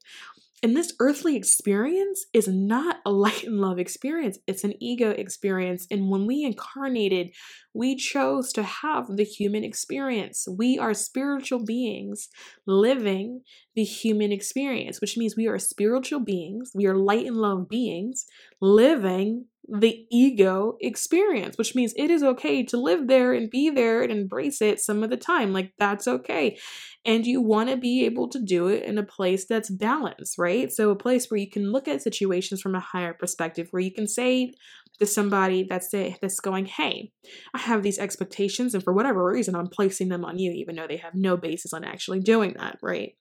And 0.64 0.76
this 0.76 0.94
earthly 1.00 1.36
experience 1.36 2.26
is 2.34 2.48
not 2.48 2.98
a 3.06 3.12
light 3.12 3.44
and 3.44 3.60
love 3.62 3.78
experience, 3.78 4.40
it's 4.48 4.64
an 4.64 4.74
ego 4.82 5.12
experience. 5.12 5.86
And 5.92 6.10
when 6.10 6.26
we 6.26 6.44
incarnated, 6.44 7.30
we 7.74 7.96
chose 7.96 8.52
to 8.54 8.64
have 8.64 9.06
the 9.16 9.24
human 9.24 9.64
experience. 9.64 10.48
We 10.48 10.80
are 10.80 10.96
spiritual 10.96 11.64
beings 11.64 12.30
living 12.66 13.42
the 13.76 13.84
human 13.84 14.32
experience, 14.32 15.00
which 15.00 15.16
means 15.16 15.36
we 15.38 15.48
are 15.48 15.60
spiritual 15.60 16.22
beings, 16.22 16.72
we 16.74 16.88
are 16.88 16.96
light 16.96 17.28
and 17.28 17.38
love 17.38 17.70
beings 17.70 18.26
living 18.60 19.46
the 19.68 20.06
ego 20.10 20.78
experience, 20.80 21.58
which 21.58 21.76
means 21.76 21.94
it 21.98 22.10
is 22.10 22.24
okay 22.24 22.64
to 22.64 22.78
live 22.78 23.08
there 23.08 23.34
and 23.34 23.50
be 23.50 23.70
there 23.70 24.02
and 24.02 24.12
embrace 24.12 24.62
it 24.62 24.80
some 24.80 25.04
of 25.04 25.10
the 25.10 25.18
time. 25.18 25.52
Like, 25.52 25.74
that's 25.78 26.08
okay. 26.08 26.58
And 27.06 27.26
you 27.26 27.42
want 27.42 27.70
to 27.70 27.78
be 27.78 28.06
able 28.06 28.30
to 28.30 28.40
do 28.40 28.68
it 28.68 28.84
in 28.84 28.98
a 28.98 29.04
place 29.04 29.46
that's 29.46 29.70
balanced, 29.70 30.38
right? 30.38 30.72
So, 30.72 30.90
a 30.90 30.96
place 30.96 31.30
where 31.30 31.40
you 31.40 31.50
can 31.50 31.72
look 31.72 31.88
at 31.88 32.02
situations 32.02 32.62
from 32.62 32.76
a 32.76 32.80
higher 32.80 33.14
perspective, 33.14 33.68
where 33.72 33.82
you 33.82 33.94
can 33.94 34.08
say 34.08 34.54
to 35.00 35.06
somebody 35.06 35.68
that's, 35.70 35.94
it, 35.94 36.18
that's 36.22 36.40
going, 36.40 36.66
Hey, 36.66 37.12
I 37.54 37.60
have 37.60 37.84
these 37.84 38.00
expectations, 38.00 38.74
and 38.74 38.84
for 38.84 38.94
whatever 38.94 39.26
reason, 39.26 39.56
I'm 39.56 39.68
placing 39.68 40.10
them 40.10 40.24
on 40.24 40.40
you, 40.40 40.52
even 40.52 40.76
though 40.76 40.88
they 40.88 40.98
have 40.98 41.14
no 41.14 41.36
basis 41.38 41.74
on 41.74 41.84
actually 41.84 42.22
doing 42.22 42.56
that, 42.58 42.78
right? 42.82 43.16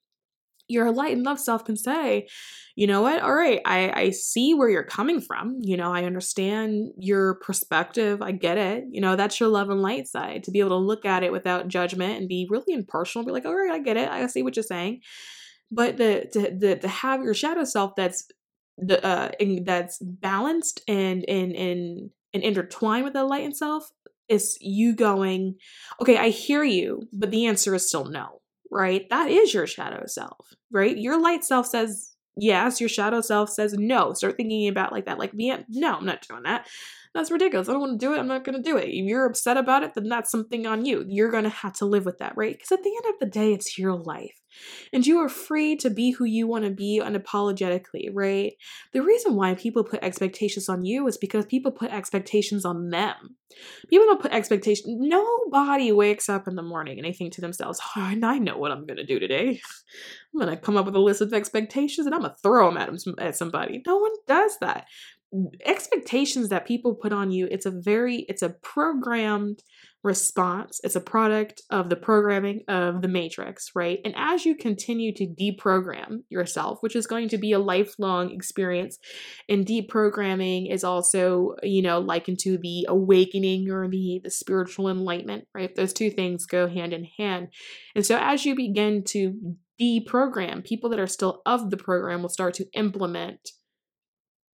Your 0.67 0.91
light 0.91 1.13
and 1.13 1.23
love 1.23 1.39
self 1.39 1.65
can 1.65 1.77
say, 1.77 2.27
you 2.75 2.85
know 2.85 3.01
what? 3.01 3.21
All 3.21 3.33
right, 3.33 3.59
I, 3.65 3.91
I 4.01 4.09
see 4.11 4.53
where 4.53 4.69
you're 4.69 4.83
coming 4.83 5.19
from. 5.19 5.57
You 5.61 5.77
know, 5.77 5.91
I 5.91 6.03
understand 6.03 6.91
your 6.97 7.35
perspective. 7.35 8.21
I 8.21 8.31
get 8.33 8.57
it. 8.57 8.83
You 8.91 9.01
know, 9.01 9.15
that's 9.15 9.39
your 9.39 9.49
love 9.49 9.69
and 9.69 9.81
light 9.81 10.07
side 10.07 10.43
to 10.43 10.51
be 10.51 10.59
able 10.59 10.69
to 10.69 10.75
look 10.75 11.03
at 11.03 11.23
it 11.23 11.31
without 11.31 11.69
judgment 11.69 12.19
and 12.19 12.29
be 12.29 12.47
really 12.49 12.73
impartial 12.73 13.25
be 13.25 13.31
like, 13.31 13.45
all 13.45 13.55
right, 13.55 13.71
I 13.71 13.79
get 13.79 13.97
it. 13.97 14.09
I 14.09 14.27
see 14.27 14.43
what 14.43 14.55
you're 14.55 14.63
saying. 14.63 15.01
But 15.71 15.97
the 15.97 16.29
to, 16.33 16.55
the, 16.55 16.75
to 16.77 16.87
have 16.87 17.23
your 17.23 17.33
shadow 17.33 17.63
self 17.63 17.95
that's 17.95 18.27
the 18.77 19.03
uh 19.03 19.31
in, 19.39 19.63
that's 19.63 19.97
balanced 19.99 20.81
and 20.87 21.25
and 21.27 21.55
and 21.55 22.11
and 22.33 22.43
intertwined 22.43 23.05
with 23.05 23.13
the 23.13 23.23
light 23.23 23.43
and 23.43 23.57
self 23.57 23.89
is 24.29 24.57
you 24.61 24.95
going, 24.95 25.55
okay, 26.01 26.17
I 26.17 26.29
hear 26.29 26.63
you, 26.63 27.07
but 27.11 27.31
the 27.31 27.47
answer 27.47 27.73
is 27.73 27.87
still 27.87 28.05
no 28.05 28.41
right? 28.71 29.07
That 29.09 29.29
is 29.29 29.53
your 29.53 29.67
shadow 29.67 30.03
self, 30.07 30.53
right? 30.71 30.97
Your 30.97 31.21
light 31.21 31.43
self 31.43 31.67
says 31.67 32.15
yes, 32.37 32.79
your 32.79 32.89
shadow 32.89 33.21
self 33.21 33.49
says 33.49 33.73
no. 33.73 34.13
Start 34.13 34.37
thinking 34.37 34.67
about 34.67 34.91
like 34.91 35.05
that. 35.05 35.19
Like, 35.19 35.31
the 35.31 35.65
no, 35.69 35.95
I'm 35.95 36.05
not 36.05 36.25
doing 36.27 36.43
that. 36.43 36.67
That's 37.13 37.31
ridiculous. 37.31 37.67
I 37.67 37.71
don't 37.71 37.81
want 37.81 37.99
to 37.99 38.05
do 38.05 38.13
it. 38.13 38.19
I'm 38.19 38.27
not 38.27 38.43
going 38.43 38.61
to 38.61 38.61
do 38.61 38.77
it. 38.77 38.89
If 38.89 39.05
you're 39.05 39.25
upset 39.25 39.57
about 39.57 39.83
it, 39.83 39.95
then 39.95 40.07
that's 40.07 40.29
something 40.29 40.67
on 40.67 40.85
you. 40.85 41.03
You're 41.07 41.31
going 41.31 41.45
to 41.45 41.49
have 41.49 41.73
to 41.73 41.85
live 41.85 42.05
with 42.05 42.19
that, 42.19 42.33
right? 42.35 42.53
Because 42.53 42.71
at 42.71 42.83
the 42.83 42.91
end 42.95 43.13
of 43.13 43.19
the 43.19 43.25
day, 43.25 43.53
it's 43.53 43.77
your 43.77 43.95
life. 43.95 44.39
And 44.93 45.05
you 45.05 45.19
are 45.19 45.29
free 45.29 45.75
to 45.77 45.89
be 45.89 46.11
who 46.11 46.25
you 46.25 46.47
want 46.47 46.65
to 46.65 46.71
be 46.71 47.01
unapologetically, 47.03 48.09
right? 48.13 48.53
The 48.93 49.01
reason 49.01 49.35
why 49.35 49.55
people 49.55 49.83
put 49.83 50.03
expectations 50.03 50.69
on 50.69 50.85
you 50.85 51.07
is 51.07 51.17
because 51.17 51.45
people 51.45 51.71
put 51.71 51.91
expectations 51.91 52.65
on 52.65 52.89
them. 52.89 53.35
People 53.89 54.05
don't 54.05 54.21
put 54.21 54.33
expectations. 54.33 54.87
Nobody 54.87 55.91
wakes 55.91 56.29
up 56.29 56.47
in 56.47 56.55
the 56.55 56.61
morning 56.61 56.97
and 56.97 57.05
they 57.05 57.13
think 57.13 57.33
to 57.33 57.41
themselves, 57.41 57.79
oh, 57.95 58.01
I 58.01 58.39
know 58.39 58.57
what 58.57 58.71
I'm 58.71 58.85
going 58.85 58.97
to 58.97 59.05
do 59.05 59.19
today. 59.19 59.61
I'm 60.33 60.39
going 60.39 60.55
to 60.55 60.61
come 60.61 60.77
up 60.77 60.85
with 60.85 60.95
a 60.95 60.99
list 60.99 61.21
of 61.21 61.33
expectations 61.33 62.05
and 62.05 62.13
I'm 62.13 62.21
going 62.21 62.33
to 62.33 62.37
throw 62.41 62.67
them 62.67 62.77
at, 62.77 62.87
them, 62.87 63.15
at 63.17 63.37
somebody. 63.37 63.81
No 63.85 63.97
one 63.97 64.11
does 64.27 64.57
that 64.61 64.85
expectations 65.65 66.49
that 66.49 66.65
people 66.65 66.95
put 66.95 67.11
on 67.11 67.31
you 67.31 67.47
it's 67.51 67.65
a 67.65 67.71
very 67.71 68.25
it's 68.29 68.41
a 68.41 68.49
programmed 68.49 69.61
response. 70.03 70.79
It's 70.83 70.95
a 70.95 71.01
product 71.01 71.61
of 71.69 71.89
the 71.89 71.95
programming 71.95 72.61
of 72.67 73.01
the 73.01 73.07
matrix 73.07 73.71
right? 73.75 73.99
And 74.05 74.13
as 74.15 74.45
you 74.45 74.55
continue 74.55 75.13
to 75.15 75.27
deprogram 75.27 76.23
yourself 76.29 76.77
which 76.81 76.95
is 76.95 77.07
going 77.07 77.29
to 77.29 77.37
be 77.37 77.51
a 77.51 77.59
lifelong 77.59 78.31
experience 78.31 78.97
and 79.49 79.65
deprogramming 79.65 80.71
is 80.71 80.83
also 80.83 81.55
you 81.61 81.81
know 81.81 81.99
likened 81.99 82.39
to 82.39 82.57
the 82.57 82.85
awakening 82.87 83.69
or 83.69 83.89
the 83.89 84.21
the 84.23 84.31
spiritual 84.31 84.87
enlightenment 84.87 85.45
right? 85.53 85.75
Those 85.75 85.93
two 85.93 86.09
things 86.09 86.45
go 86.45 86.67
hand 86.67 86.93
in 86.93 87.05
hand. 87.17 87.49
And 87.93 88.05
so 88.05 88.17
as 88.17 88.45
you 88.45 88.55
begin 88.55 89.03
to 89.09 89.55
deprogram 89.79 90.63
people 90.63 90.89
that 90.89 90.99
are 90.99 91.07
still 91.07 91.41
of 91.45 91.69
the 91.69 91.77
program 91.77 92.21
will 92.21 92.29
start 92.29 92.53
to 92.55 92.65
implement 92.73 93.49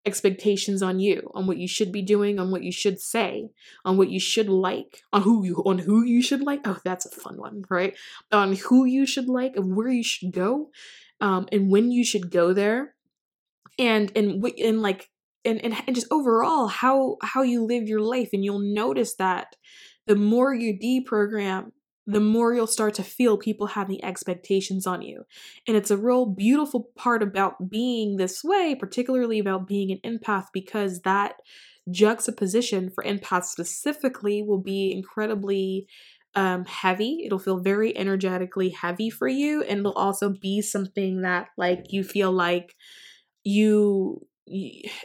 expectations 0.06 0.82
on 0.82 1.00
you 1.00 1.30
on 1.36 1.46
what 1.46 1.58
you 1.58 1.68
should 1.68 1.92
be 1.92 2.02
doing 2.02 2.40
on 2.40 2.52
what 2.52 2.64
you 2.64 2.72
should 2.72 3.00
say 3.00 3.50
on 3.86 3.98
what 3.98 4.10
you 4.10 4.20
should 4.20 4.50
like 4.50 5.04
on 5.14 5.22
who 5.22 5.46
you 5.46 5.56
on 5.66 5.78
who 5.78 6.04
you 6.04 6.22
should 6.22 6.42
like? 6.42 6.62
Oh 6.66 6.78
that's 6.84 7.06
a 7.06 7.10
fun 7.10 7.38
one 7.38 7.64
right? 7.70 7.96
On 8.32 8.54
who 8.56 8.86
you 8.86 9.06
should 9.06 9.28
like 9.28 9.56
and 9.56 9.76
where 9.76 9.90
you 9.90 10.04
should 10.04 10.32
go 10.32 10.72
um 11.20 11.48
and 11.52 11.70
when 11.70 11.92
you 11.92 12.04
should 12.04 12.32
go 12.32 12.54
there 12.54 12.96
and 13.78 14.12
and 14.16 14.42
what 14.42 14.58
and 14.60 14.82
like 14.82 15.10
and, 15.46 15.64
and 15.64 15.76
and 15.86 15.96
just 15.96 16.12
overall 16.12 16.68
how 16.68 17.18
how 17.22 17.42
you 17.42 17.64
live 17.64 17.88
your 17.88 18.02
life 18.02 18.30
and 18.34 18.44
you'll 18.44 18.60
notice 18.60 19.16
that 19.16 19.56
the 20.08 20.16
more 20.16 20.54
you 20.54 20.78
deprogram 20.78 21.72
the 22.08 22.20
more 22.20 22.54
you'll 22.54 22.68
start 22.68 22.96
to 22.96 23.04
feel 23.04 23.38
people 23.38 23.68
having 23.68 24.04
expectations 24.04 24.88
on 24.88 25.02
you. 25.02 25.24
And 25.68 25.78
it's 25.78 25.92
a 25.92 25.98
real 25.98 26.26
beautiful 26.26 26.90
part 26.96 27.22
about 27.22 27.70
being 27.70 28.18
this 28.18 28.44
way, 28.44 28.76
particularly 28.76 29.40
about 29.40 29.68
being 29.68 29.92
an 29.92 30.20
empath, 30.20 30.48
because 30.52 31.02
that 31.02 31.36
juxtaposition 31.90 32.90
for 32.90 33.04
empaths 33.04 33.46
specifically 33.46 34.42
will 34.42 34.62
be 34.62 34.92
incredibly 34.92 35.88
um, 36.34 36.66
heavy. 36.66 37.24
It'll 37.26 37.40
feel 37.40 37.60
very 37.60 37.96
energetically 37.98 38.70
heavy 38.70 39.10
for 39.10 39.28
you, 39.28 39.62
and 39.64 39.80
it'll 39.80 39.94
also 39.94 40.30
be 40.30 40.62
something 40.62 41.22
that, 41.22 41.50
like, 41.58 41.86
you 41.90 42.04
feel 42.04 42.32
like 42.32 42.76
you 43.44 44.26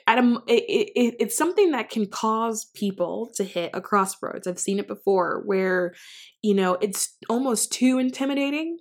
at 0.06 0.18
a 0.18 0.42
it, 0.46 0.90
it, 0.94 1.14
it's 1.20 1.36
something 1.36 1.72
that 1.72 1.90
can 1.90 2.06
cause 2.06 2.66
people 2.74 3.30
to 3.36 3.44
hit 3.44 3.70
a 3.74 3.80
crossroads. 3.80 4.46
I've 4.46 4.58
seen 4.58 4.78
it 4.78 4.88
before 4.88 5.42
where 5.44 5.94
you 6.42 6.54
know 6.54 6.74
it's 6.80 7.16
almost 7.28 7.72
too 7.72 7.98
intimidating. 7.98 8.78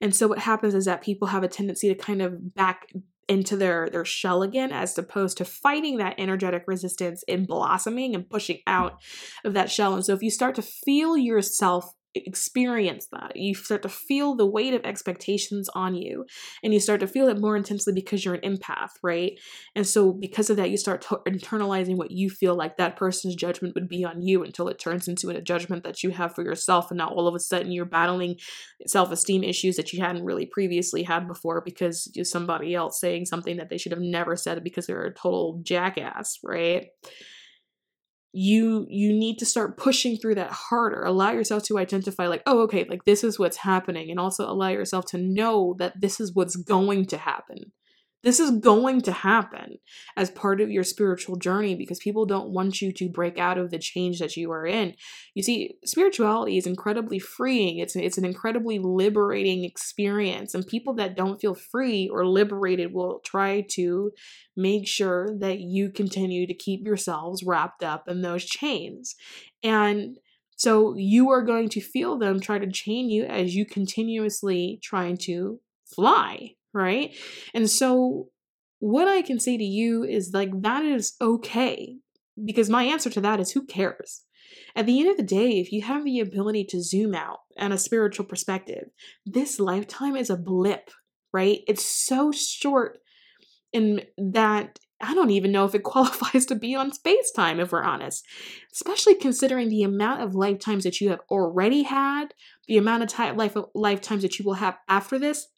And 0.00 0.14
so 0.14 0.28
what 0.28 0.38
happens 0.38 0.74
is 0.74 0.84
that 0.84 1.02
people 1.02 1.28
have 1.28 1.42
a 1.42 1.48
tendency 1.48 1.88
to 1.88 1.94
kind 1.94 2.20
of 2.20 2.54
back 2.54 2.88
into 3.28 3.56
their 3.56 3.88
their 3.90 4.04
shell 4.04 4.42
again 4.42 4.72
as 4.72 4.96
opposed 4.98 5.38
to 5.38 5.44
fighting 5.44 5.96
that 5.98 6.16
energetic 6.18 6.64
resistance 6.66 7.24
and 7.28 7.46
blossoming 7.46 8.14
and 8.14 8.28
pushing 8.28 8.58
out 8.66 9.00
of 9.44 9.54
that 9.54 9.70
shell. 9.70 9.94
And 9.94 10.04
so 10.04 10.12
if 10.12 10.22
you 10.22 10.30
start 10.30 10.54
to 10.56 10.62
feel 10.62 11.16
yourself 11.16 11.92
experience 12.14 13.06
that. 13.12 13.32
You 13.36 13.54
start 13.54 13.82
to 13.82 13.88
feel 13.88 14.34
the 14.34 14.46
weight 14.46 14.74
of 14.74 14.84
expectations 14.84 15.68
on 15.74 15.94
you, 15.94 16.26
and 16.62 16.72
you 16.72 16.80
start 16.80 17.00
to 17.00 17.06
feel 17.06 17.28
it 17.28 17.40
more 17.40 17.56
intensely 17.56 17.92
because 17.92 18.24
you're 18.24 18.34
an 18.34 18.56
empath, 18.56 18.90
right? 19.02 19.38
And 19.74 19.86
so, 19.86 20.12
because 20.12 20.50
of 20.50 20.56
that, 20.56 20.70
you 20.70 20.76
start 20.76 21.04
internalizing 21.26 21.96
what 21.96 22.10
you 22.10 22.30
feel 22.30 22.54
like 22.54 22.76
that 22.76 22.96
person's 22.96 23.34
judgment 23.34 23.74
would 23.74 23.88
be 23.88 24.04
on 24.04 24.22
you 24.22 24.42
until 24.42 24.68
it 24.68 24.78
turns 24.78 25.08
into 25.08 25.30
a 25.30 25.40
judgment 25.40 25.84
that 25.84 26.02
you 26.02 26.10
have 26.10 26.34
for 26.34 26.42
yourself. 26.44 26.90
And 26.90 26.98
now 26.98 27.08
all 27.08 27.28
of 27.28 27.34
a 27.34 27.40
sudden, 27.40 27.72
you're 27.72 27.84
battling 27.84 28.36
self 28.86 29.10
esteem 29.10 29.42
issues 29.44 29.76
that 29.76 29.92
you 29.92 30.02
hadn't 30.02 30.24
really 30.24 30.46
previously 30.46 31.02
had 31.02 31.26
before 31.28 31.62
because 31.64 32.10
somebody 32.24 32.74
else 32.74 33.00
saying 33.00 33.26
something 33.26 33.56
that 33.56 33.70
they 33.70 33.78
should 33.78 33.92
have 33.92 34.00
never 34.00 34.36
said 34.36 34.62
because 34.62 34.86
they're 34.86 35.04
a 35.04 35.14
total 35.14 35.60
jackass, 35.62 36.38
right? 36.42 36.86
You 38.32 38.86
you 38.88 39.12
need 39.12 39.38
to 39.38 39.46
start 39.46 39.76
pushing 39.76 40.16
through 40.16 40.36
that 40.36 40.50
harder. 40.50 41.04
Allow 41.04 41.32
yourself 41.32 41.62
to 41.64 41.78
identify 41.78 42.26
like 42.26 42.42
oh 42.46 42.60
okay 42.62 42.84
like 42.88 43.04
this 43.04 43.22
is 43.22 43.38
what's 43.38 43.58
happening 43.58 44.10
and 44.10 44.18
also 44.18 44.48
allow 44.48 44.68
yourself 44.68 45.06
to 45.06 45.18
know 45.18 45.74
that 45.78 46.00
this 46.00 46.20
is 46.20 46.34
what's 46.34 46.56
going 46.56 47.06
to 47.06 47.18
happen 47.18 47.72
this 48.22 48.38
is 48.38 48.52
going 48.52 49.00
to 49.02 49.12
happen 49.12 49.78
as 50.16 50.30
part 50.30 50.60
of 50.60 50.70
your 50.70 50.84
spiritual 50.84 51.36
journey 51.36 51.74
because 51.74 51.98
people 51.98 52.24
don't 52.24 52.50
want 52.50 52.80
you 52.80 52.92
to 52.92 53.08
break 53.08 53.38
out 53.38 53.58
of 53.58 53.70
the 53.70 53.78
change 53.78 54.20
that 54.20 54.36
you 54.36 54.50
are 54.52 54.64
in. 54.64 54.94
You 55.34 55.42
see, 55.42 55.74
spirituality 55.84 56.56
is 56.56 56.66
incredibly 56.66 57.18
freeing. 57.18 57.78
It's 57.78 57.96
it's 57.96 58.18
an 58.18 58.24
incredibly 58.24 58.78
liberating 58.78 59.64
experience 59.64 60.54
and 60.54 60.66
people 60.66 60.94
that 60.94 61.16
don't 61.16 61.40
feel 61.40 61.54
free 61.54 62.08
or 62.12 62.26
liberated 62.26 62.92
will 62.92 63.20
try 63.24 63.64
to 63.72 64.12
make 64.56 64.86
sure 64.86 65.28
that 65.40 65.58
you 65.60 65.90
continue 65.90 66.46
to 66.46 66.54
keep 66.54 66.84
yourselves 66.84 67.42
wrapped 67.42 67.82
up 67.82 68.08
in 68.08 68.22
those 68.22 68.44
chains. 68.44 69.16
And 69.62 70.16
so 70.56 70.94
you 70.96 71.30
are 71.30 71.42
going 71.42 71.68
to 71.70 71.80
feel 71.80 72.18
them 72.18 72.38
try 72.38 72.58
to 72.58 72.70
chain 72.70 73.10
you 73.10 73.24
as 73.24 73.56
you 73.56 73.66
continuously 73.66 74.78
trying 74.82 75.16
to 75.22 75.58
fly 75.84 76.54
right? 76.72 77.14
And 77.54 77.68
so 77.68 78.28
what 78.78 79.08
I 79.08 79.22
can 79.22 79.38
say 79.38 79.56
to 79.56 79.64
you 79.64 80.04
is 80.04 80.32
like 80.32 80.50
that 80.62 80.84
is 80.84 81.14
okay 81.20 81.96
because 82.42 82.70
my 82.70 82.84
answer 82.84 83.10
to 83.10 83.20
that 83.20 83.40
is 83.40 83.52
who 83.52 83.64
cares? 83.64 84.24
At 84.74 84.86
the 84.86 85.00
end 85.00 85.10
of 85.10 85.16
the 85.16 85.22
day, 85.22 85.60
if 85.60 85.72
you 85.72 85.82
have 85.82 86.04
the 86.04 86.20
ability 86.20 86.64
to 86.70 86.82
zoom 86.82 87.14
out 87.14 87.38
and 87.56 87.72
a 87.72 87.78
spiritual 87.78 88.26
perspective, 88.26 88.88
this 89.24 89.60
lifetime 89.60 90.16
is 90.16 90.30
a 90.30 90.36
blip, 90.36 90.90
right? 91.32 91.60
It's 91.66 91.84
so 91.84 92.32
short 92.32 92.98
in 93.72 94.02
that 94.18 94.78
I 95.00 95.14
don't 95.14 95.30
even 95.30 95.52
know 95.52 95.64
if 95.64 95.74
it 95.74 95.82
qualifies 95.84 96.46
to 96.46 96.54
be 96.54 96.74
on 96.74 96.92
space 96.92 97.30
time, 97.32 97.60
if 97.60 97.72
we're 97.72 97.82
honest. 97.82 98.24
Especially 98.72 99.14
considering 99.14 99.68
the 99.68 99.82
amount 99.82 100.22
of 100.22 100.34
lifetimes 100.34 100.84
that 100.84 101.00
you 101.00 101.10
have 101.10 101.20
already 101.30 101.82
had, 101.82 102.34
the 102.68 102.78
amount 102.78 103.02
of 103.02 103.08
time, 103.08 103.36
life 103.36 103.56
lifetimes 103.74 104.22
that 104.22 104.38
you 104.38 104.44
will 104.44 104.54
have 104.54 104.78
after 104.88 105.18
this 105.18 105.48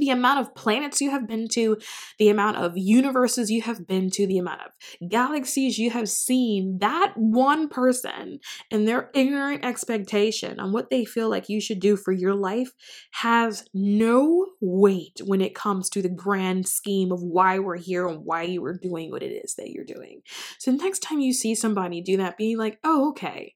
the 0.00 0.10
amount 0.10 0.40
of 0.40 0.54
planets 0.54 1.00
you 1.00 1.10
have 1.10 1.26
been 1.26 1.48
to, 1.48 1.76
the 2.18 2.28
amount 2.28 2.56
of 2.56 2.76
universes 2.76 3.50
you 3.50 3.62
have 3.62 3.86
been 3.86 4.10
to, 4.10 4.26
the 4.26 4.38
amount 4.38 4.60
of 4.62 5.08
galaxies 5.08 5.78
you 5.78 5.90
have 5.90 6.08
seen, 6.08 6.78
that 6.80 7.12
one 7.16 7.68
person 7.68 8.38
and 8.70 8.86
their 8.86 9.10
ignorant 9.14 9.64
expectation 9.64 10.60
on 10.60 10.72
what 10.72 10.90
they 10.90 11.04
feel 11.04 11.28
like 11.28 11.48
you 11.48 11.60
should 11.60 11.80
do 11.80 11.96
for 11.96 12.12
your 12.12 12.34
life 12.34 12.72
has 13.12 13.64
no 13.72 14.46
weight 14.60 15.20
when 15.24 15.40
it 15.40 15.54
comes 15.54 15.88
to 15.90 16.02
the 16.02 16.08
grand 16.08 16.66
scheme 16.68 17.12
of 17.12 17.22
why 17.22 17.58
we're 17.58 17.76
here 17.76 18.06
and 18.06 18.24
why 18.24 18.42
you 18.42 18.64
are 18.64 18.78
doing 18.78 19.10
what 19.10 19.22
it 19.22 19.32
is 19.44 19.54
that 19.54 19.70
you're 19.70 19.84
doing. 19.84 20.20
So, 20.58 20.70
next 20.70 21.00
time 21.00 21.20
you 21.20 21.32
see 21.32 21.54
somebody 21.54 22.00
do 22.00 22.16
that, 22.18 22.36
be 22.36 22.56
like, 22.56 22.78
oh, 22.84 23.10
okay 23.10 23.54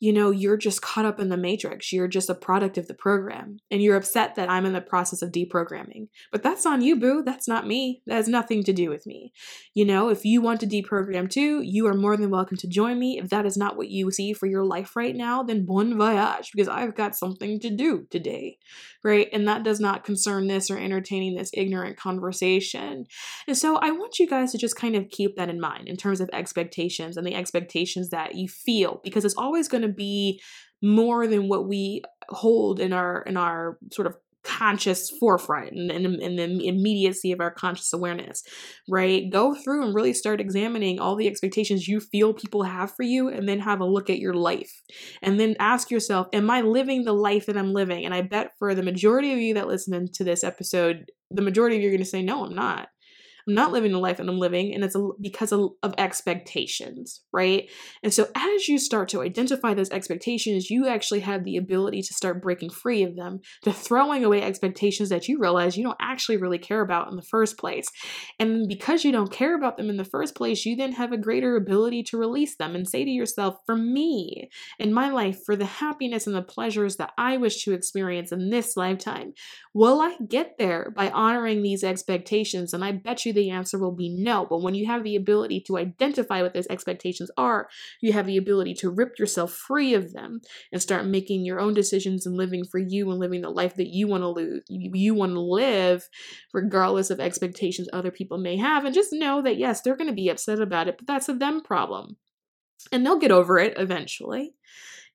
you 0.00 0.12
know, 0.12 0.30
you're 0.30 0.56
just 0.56 0.82
caught 0.82 1.04
up 1.04 1.18
in 1.18 1.28
the 1.28 1.36
matrix. 1.36 1.92
You're 1.92 2.08
just 2.08 2.30
a 2.30 2.34
product 2.34 2.78
of 2.78 2.86
the 2.86 2.94
program. 2.94 3.58
And 3.70 3.82
you're 3.82 3.96
upset 3.96 4.36
that 4.36 4.50
I'm 4.50 4.64
in 4.64 4.72
the 4.72 4.80
process 4.80 5.22
of 5.22 5.32
deprogramming. 5.32 6.08
But 6.30 6.42
that's 6.42 6.66
on 6.66 6.82
you, 6.82 6.96
boo. 6.96 7.22
That's 7.24 7.48
not 7.48 7.66
me. 7.66 8.02
That 8.06 8.14
has 8.14 8.28
nothing 8.28 8.62
to 8.64 8.72
do 8.72 8.90
with 8.90 9.06
me. 9.06 9.32
You 9.74 9.84
know, 9.84 10.08
if 10.08 10.24
you 10.24 10.40
want 10.40 10.60
to 10.60 10.66
deprogram 10.66 11.28
too, 11.28 11.62
you 11.62 11.86
are 11.86 11.94
more 11.94 12.16
than 12.16 12.30
welcome 12.30 12.56
to 12.58 12.68
join 12.68 12.98
me. 12.98 13.18
If 13.18 13.30
that 13.30 13.46
is 13.46 13.56
not 13.56 13.76
what 13.76 13.88
you 13.88 14.10
see 14.10 14.32
for 14.32 14.46
your 14.46 14.64
life 14.64 14.94
right 14.94 15.16
now, 15.16 15.42
then 15.42 15.66
bon 15.66 15.96
voyage, 15.96 16.50
because 16.52 16.68
I've 16.68 16.94
got 16.94 17.16
something 17.16 17.58
to 17.60 17.70
do 17.70 18.06
today. 18.10 18.58
Right. 19.02 19.28
And 19.32 19.46
that 19.48 19.62
does 19.62 19.80
not 19.80 20.04
concern 20.04 20.46
this 20.48 20.70
or 20.70 20.78
entertaining 20.78 21.36
this 21.36 21.50
ignorant 21.54 21.96
conversation. 21.96 23.06
And 23.46 23.56
so 23.56 23.76
I 23.76 23.90
want 23.90 24.18
you 24.18 24.28
guys 24.28 24.52
to 24.52 24.58
just 24.58 24.76
kind 24.76 24.96
of 24.96 25.08
keep 25.08 25.36
that 25.36 25.48
in 25.48 25.60
mind 25.60 25.88
in 25.88 25.96
terms 25.96 26.20
of 26.20 26.30
expectations 26.32 27.16
and 27.16 27.26
the 27.26 27.34
expectations 27.34 28.10
that 28.10 28.34
you 28.34 28.48
feel, 28.48 29.00
because 29.04 29.24
it's 29.24 29.36
always 29.36 29.68
going 29.68 29.82
to 29.82 29.87
to 29.88 29.94
be 29.94 30.40
more 30.82 31.26
than 31.26 31.48
what 31.48 31.68
we 31.68 32.02
hold 32.28 32.80
in 32.80 32.92
our 32.92 33.22
in 33.22 33.36
our 33.36 33.78
sort 33.92 34.06
of 34.06 34.14
conscious 34.44 35.10
forefront 35.10 35.72
and 35.72 35.90
in, 35.90 36.20
in, 36.22 36.36
the 36.36 36.66
immediacy 36.66 37.32
of 37.32 37.40
our 37.40 37.50
conscious 37.50 37.92
awareness, 37.92 38.42
right? 38.88 39.30
Go 39.30 39.54
through 39.54 39.84
and 39.84 39.94
really 39.94 40.14
start 40.14 40.40
examining 40.40 40.98
all 40.98 41.16
the 41.16 41.28
expectations 41.28 41.86
you 41.86 42.00
feel 42.00 42.32
people 42.32 42.62
have 42.62 42.94
for 42.96 43.02
you 43.02 43.28
and 43.28 43.46
then 43.46 43.60
have 43.60 43.80
a 43.80 43.86
look 43.86 44.08
at 44.08 44.18
your 44.18 44.32
life. 44.32 44.72
And 45.20 45.38
then 45.38 45.54
ask 45.58 45.90
yourself, 45.90 46.28
am 46.32 46.48
I 46.50 46.62
living 46.62 47.04
the 47.04 47.12
life 47.12 47.46
that 47.46 47.58
I'm 47.58 47.74
living? 47.74 48.06
And 48.06 48.14
I 48.14 48.22
bet 48.22 48.52
for 48.58 48.74
the 48.74 48.82
majority 48.82 49.32
of 49.32 49.38
you 49.38 49.54
that 49.54 49.68
listen 49.68 50.08
to 50.14 50.24
this 50.24 50.42
episode, 50.42 51.10
the 51.30 51.42
majority 51.42 51.76
of 51.76 51.82
you 51.82 51.88
are 51.88 51.92
going 51.92 51.98
to 52.02 52.08
say, 52.08 52.22
no, 52.22 52.44
I'm 52.44 52.54
not. 52.54 52.88
I'm 53.48 53.54
not 53.54 53.72
living 53.72 53.92
the 53.92 53.98
life 53.98 54.18
that 54.18 54.28
I'm 54.28 54.38
living, 54.38 54.74
and 54.74 54.84
it's 54.84 54.96
because 55.22 55.52
of, 55.52 55.70
of 55.82 55.94
expectations, 55.96 57.22
right? 57.32 57.70
And 58.02 58.12
so, 58.12 58.28
as 58.34 58.68
you 58.68 58.78
start 58.78 59.08
to 59.10 59.22
identify 59.22 59.72
those 59.72 59.90
expectations, 59.90 60.68
you 60.68 60.86
actually 60.86 61.20
have 61.20 61.44
the 61.44 61.56
ability 61.56 62.02
to 62.02 62.12
start 62.12 62.42
breaking 62.42 62.68
free 62.68 63.02
of 63.02 63.16
them, 63.16 63.40
to 63.62 63.72
throwing 63.72 64.22
away 64.22 64.42
expectations 64.42 65.08
that 65.08 65.28
you 65.28 65.38
realize 65.38 65.78
you 65.78 65.84
don't 65.84 65.96
actually 65.98 66.36
really 66.36 66.58
care 66.58 66.82
about 66.82 67.08
in 67.08 67.16
the 67.16 67.22
first 67.22 67.56
place. 67.56 67.88
And 68.38 68.68
because 68.68 69.02
you 69.02 69.12
don't 69.12 69.32
care 69.32 69.56
about 69.56 69.78
them 69.78 69.88
in 69.88 69.96
the 69.96 70.04
first 70.04 70.34
place, 70.34 70.66
you 70.66 70.76
then 70.76 70.92
have 70.92 71.12
a 71.12 71.16
greater 71.16 71.56
ability 71.56 72.02
to 72.04 72.18
release 72.18 72.56
them 72.56 72.74
and 72.74 72.86
say 72.86 73.04
to 73.04 73.10
yourself, 73.10 73.56
for 73.64 73.76
me, 73.76 74.50
in 74.78 74.92
my 74.92 75.08
life, 75.08 75.38
for 75.46 75.56
the 75.56 75.64
happiness 75.64 76.26
and 76.26 76.36
the 76.36 76.42
pleasures 76.42 76.96
that 76.96 77.12
I 77.16 77.38
wish 77.38 77.64
to 77.64 77.72
experience 77.72 78.30
in 78.30 78.50
this 78.50 78.76
lifetime, 78.76 79.32
will 79.72 80.02
I 80.02 80.16
get 80.28 80.56
there 80.58 80.92
by 80.94 81.08
honoring 81.10 81.62
these 81.62 81.82
expectations? 81.82 82.74
And 82.74 82.84
I 82.84 82.92
bet 82.92 83.24
you 83.24 83.32
the 83.38 83.50
answer 83.50 83.78
will 83.78 83.92
be 83.92 84.08
no. 84.08 84.46
But 84.48 84.62
when 84.62 84.74
you 84.74 84.86
have 84.86 85.04
the 85.04 85.16
ability 85.16 85.60
to 85.66 85.78
identify 85.78 86.42
what 86.42 86.54
those 86.54 86.66
expectations 86.68 87.30
are, 87.36 87.68
you 88.00 88.12
have 88.12 88.26
the 88.26 88.36
ability 88.36 88.74
to 88.74 88.90
rip 88.90 89.18
yourself 89.18 89.52
free 89.52 89.94
of 89.94 90.12
them 90.12 90.40
and 90.72 90.82
start 90.82 91.06
making 91.06 91.44
your 91.44 91.60
own 91.60 91.74
decisions 91.74 92.26
and 92.26 92.36
living 92.36 92.64
for 92.64 92.78
you 92.78 93.10
and 93.10 93.20
living 93.20 93.42
the 93.42 93.50
life 93.50 93.76
that 93.76 93.88
you 93.88 94.08
want 94.08 94.22
to 94.22 94.28
lose, 94.28 94.62
you 94.68 95.14
want 95.14 95.32
to 95.32 95.40
live, 95.40 96.08
regardless 96.52 97.10
of 97.10 97.20
expectations 97.20 97.88
other 97.92 98.10
people 98.10 98.38
may 98.38 98.56
have. 98.56 98.84
And 98.84 98.94
just 98.94 99.12
know 99.12 99.40
that 99.42 99.56
yes, 99.56 99.80
they're 99.80 99.96
going 99.96 100.10
to 100.10 100.14
be 100.14 100.28
upset 100.28 100.60
about 100.60 100.88
it, 100.88 100.98
but 100.98 101.06
that's 101.06 101.28
a 101.28 101.34
them 101.34 101.62
problem. 101.62 102.16
And 102.92 103.04
they'll 103.04 103.18
get 103.18 103.32
over 103.32 103.58
it 103.58 103.74
eventually 103.76 104.54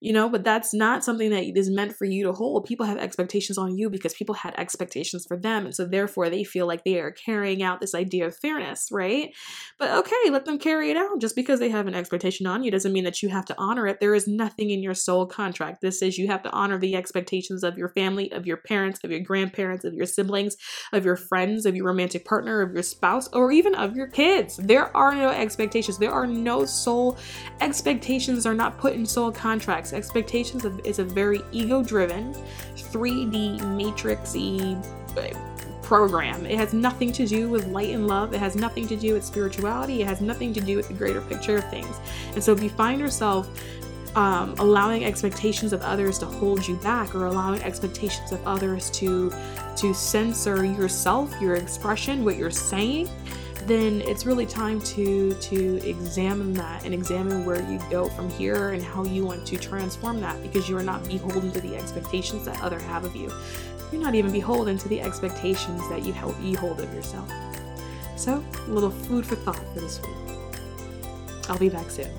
you 0.03 0.11
know, 0.11 0.27
but 0.27 0.43
that's 0.43 0.73
not 0.73 1.01
something 1.01 1.29
that 1.29 1.57
is 1.57 1.69
meant 1.69 1.95
for 1.95 2.03
you 2.03 2.25
to 2.25 2.33
hold. 2.33 2.65
People 2.65 2.85
have 2.85 2.97
expectations 2.97 3.57
on 3.57 3.77
you 3.77 3.89
because 3.89 4.13
people 4.13 4.35
had 4.35 4.53
expectations 4.57 5.25
for 5.25 5.37
them. 5.37 5.63
And 5.63 5.73
so 5.73 5.85
therefore 5.85 6.29
they 6.29 6.43
feel 6.43 6.67
like 6.67 6.83
they 6.83 6.99
are 6.99 7.09
carrying 7.09 7.63
out 7.63 7.79
this 7.79 7.95
idea 7.95 8.27
of 8.27 8.35
fairness, 8.35 8.89
right? 8.91 9.33
But 9.79 9.91
okay, 9.91 10.29
let 10.29 10.43
them 10.43 10.59
carry 10.59 10.91
it 10.91 10.97
out. 10.97 11.21
Just 11.21 11.37
because 11.37 11.61
they 11.61 11.69
have 11.69 11.87
an 11.87 11.95
expectation 11.95 12.45
on 12.45 12.65
you 12.65 12.69
doesn't 12.69 12.91
mean 12.91 13.05
that 13.05 13.23
you 13.23 13.29
have 13.29 13.45
to 13.45 13.55
honor 13.57 13.87
it. 13.87 14.01
There 14.01 14.13
is 14.13 14.27
nothing 14.27 14.71
in 14.71 14.83
your 14.83 14.93
soul 14.93 15.25
contract. 15.25 15.79
This 15.79 16.01
says 16.01 16.17
you 16.17 16.27
have 16.27 16.43
to 16.43 16.51
honor 16.51 16.77
the 16.77 16.97
expectations 16.97 17.63
of 17.63 17.77
your 17.77 17.87
family, 17.87 18.29
of 18.33 18.45
your 18.45 18.57
parents, 18.57 18.99
of 19.05 19.11
your 19.11 19.21
grandparents, 19.21 19.85
of 19.85 19.93
your 19.93 20.05
siblings, 20.05 20.57
of 20.91 21.05
your 21.05 21.15
friends, 21.15 21.65
of 21.65 21.77
your 21.77 21.85
romantic 21.85 22.25
partner, 22.25 22.61
of 22.61 22.73
your 22.73 22.83
spouse, 22.83 23.29
or 23.31 23.53
even 23.53 23.73
of 23.73 23.95
your 23.95 24.07
kids. 24.07 24.57
There 24.57 24.95
are 24.97 25.15
no 25.15 25.29
expectations. 25.29 25.97
There 25.97 26.11
are 26.11 26.27
no 26.27 26.65
soul 26.65 27.17
expectations 27.61 28.45
are 28.45 28.53
not 28.53 28.77
put 28.77 28.95
in 28.95 29.05
soul 29.05 29.31
contracts 29.31 29.92
expectations 29.93 30.65
is 30.83 30.99
a 30.99 31.03
very 31.03 31.41
ego 31.51 31.83
driven 31.83 32.33
3d 32.75 33.59
matrixy 33.61 34.81
program. 35.81 36.45
It 36.45 36.57
has 36.57 36.73
nothing 36.73 37.11
to 37.13 37.27
do 37.27 37.49
with 37.49 37.67
light 37.67 37.89
and 37.89 38.07
love. 38.07 38.33
It 38.33 38.39
has 38.39 38.55
nothing 38.55 38.87
to 38.87 38.95
do 38.95 39.13
with 39.13 39.23
spirituality. 39.23 40.01
It 40.01 40.07
has 40.07 40.21
nothing 40.21 40.53
to 40.53 40.61
do 40.61 40.77
with 40.77 40.87
the 40.87 40.93
greater 40.93 41.21
picture 41.21 41.57
of 41.57 41.69
things. 41.69 41.95
And 42.33 42.43
so 42.43 42.51
if 42.53 42.63
you 42.63 42.69
find 42.69 42.99
yourself 42.99 43.47
um, 44.15 44.55
allowing 44.59 45.05
expectations 45.05 45.73
of 45.73 45.81
others 45.81 46.19
to 46.19 46.25
hold 46.25 46.67
you 46.67 46.75
back 46.77 47.15
or 47.15 47.25
allowing 47.25 47.61
expectations 47.63 48.31
of 48.31 48.45
others 48.47 48.89
to 48.91 49.31
to 49.75 49.93
censor 49.93 50.63
yourself 50.63 51.33
your 51.41 51.55
expression 51.55 52.23
what 52.23 52.35
you're 52.35 52.51
saying 52.51 53.09
then 53.67 54.01
it's 54.01 54.25
really 54.25 54.45
time 54.45 54.79
to 54.81 55.33
to 55.33 55.87
examine 55.87 56.53
that 56.53 56.85
and 56.85 56.93
examine 56.93 57.45
where 57.45 57.61
you 57.69 57.79
go 57.89 58.09
from 58.09 58.29
here 58.29 58.71
and 58.71 58.83
how 58.83 59.03
you 59.03 59.25
want 59.25 59.45
to 59.47 59.57
transform 59.57 60.19
that 60.21 60.41
because 60.41 60.67
you 60.67 60.77
are 60.77 60.83
not 60.83 61.07
beholden 61.07 61.51
to 61.51 61.61
the 61.61 61.75
expectations 61.75 62.45
that 62.45 62.61
other 62.61 62.79
have 62.79 63.03
of 63.03 63.15
you. 63.15 63.31
You're 63.91 64.01
not 64.01 64.15
even 64.15 64.31
beholden 64.31 64.77
to 64.79 64.89
the 64.89 65.01
expectations 65.01 65.87
that 65.89 66.03
you 66.03 66.13
hold, 66.13 66.39
you 66.41 66.57
hold 66.57 66.79
of 66.79 66.91
yourself. 66.93 67.29
So, 68.15 68.43
a 68.67 68.71
little 68.71 68.89
food 68.89 69.25
for 69.25 69.35
thought 69.35 69.57
for 69.73 69.79
this 69.79 70.01
week. 70.01 70.37
I'll 71.49 71.59
be 71.59 71.69
back 71.69 71.89
soon. 71.89 72.09